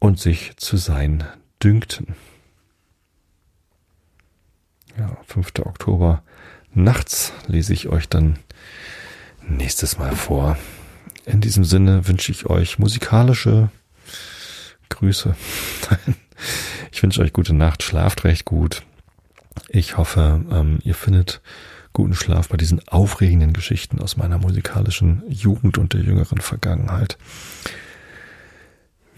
[0.02, 1.24] und sich zu sein
[1.64, 2.16] dünkten.
[4.98, 5.52] Ja, 5.
[5.60, 6.24] Oktober
[6.74, 8.40] nachts lese ich euch dann
[9.48, 10.58] nächstes Mal vor.
[11.26, 13.70] In diesem Sinne wünsche ich euch musikalische
[14.90, 15.36] Grüße.
[16.92, 18.82] ich wünsche euch gute Nacht, schlaft recht gut.
[19.70, 21.42] Ich hoffe, ähm, ihr findet
[21.94, 27.20] guten Schlaf bei diesen aufregenden Geschichten aus meiner musikalischen Jugend und der jüngeren Vergangenheit.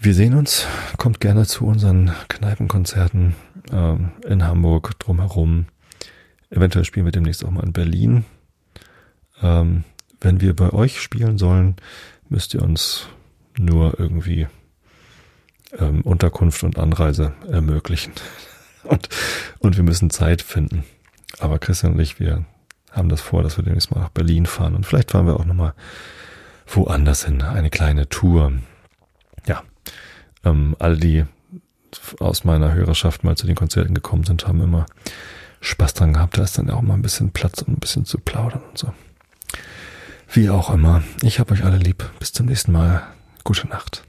[0.04, 0.66] Wir sehen uns,
[0.98, 3.34] kommt gerne zu unseren Kneipenkonzerten
[3.72, 5.64] ähm, in Hamburg drumherum.
[6.50, 8.26] Eventuell spielen wir demnächst auch mal in Berlin.
[9.40, 9.84] Ähm,
[10.20, 11.76] wenn wir bei euch spielen sollen,
[12.28, 13.08] müsst ihr uns
[13.56, 14.46] nur irgendwie
[15.78, 18.12] ähm, Unterkunft und Anreise ermöglichen.
[18.84, 19.08] und,
[19.58, 20.84] und wir müssen Zeit finden.
[21.38, 22.44] Aber Christian und ich, wir
[22.90, 24.74] haben das vor, dass wir demnächst mal nach Berlin fahren.
[24.74, 25.72] Und vielleicht fahren wir auch nochmal
[26.66, 27.40] woanders hin.
[27.40, 28.52] Eine kleine Tour.
[29.46, 29.62] Ja,
[30.44, 31.24] ähm, alle, die
[32.20, 34.86] aus meiner Hörerschaft mal zu den Konzerten gekommen sind, haben immer
[35.60, 36.38] Spaß dran gehabt.
[36.38, 38.92] Da ist dann auch mal ein bisschen Platz, um ein bisschen zu plaudern und so.
[40.30, 41.02] Wie auch immer.
[41.22, 42.10] Ich habe euch alle lieb.
[42.18, 43.02] Bis zum nächsten Mal.
[43.44, 44.04] Gute Nacht.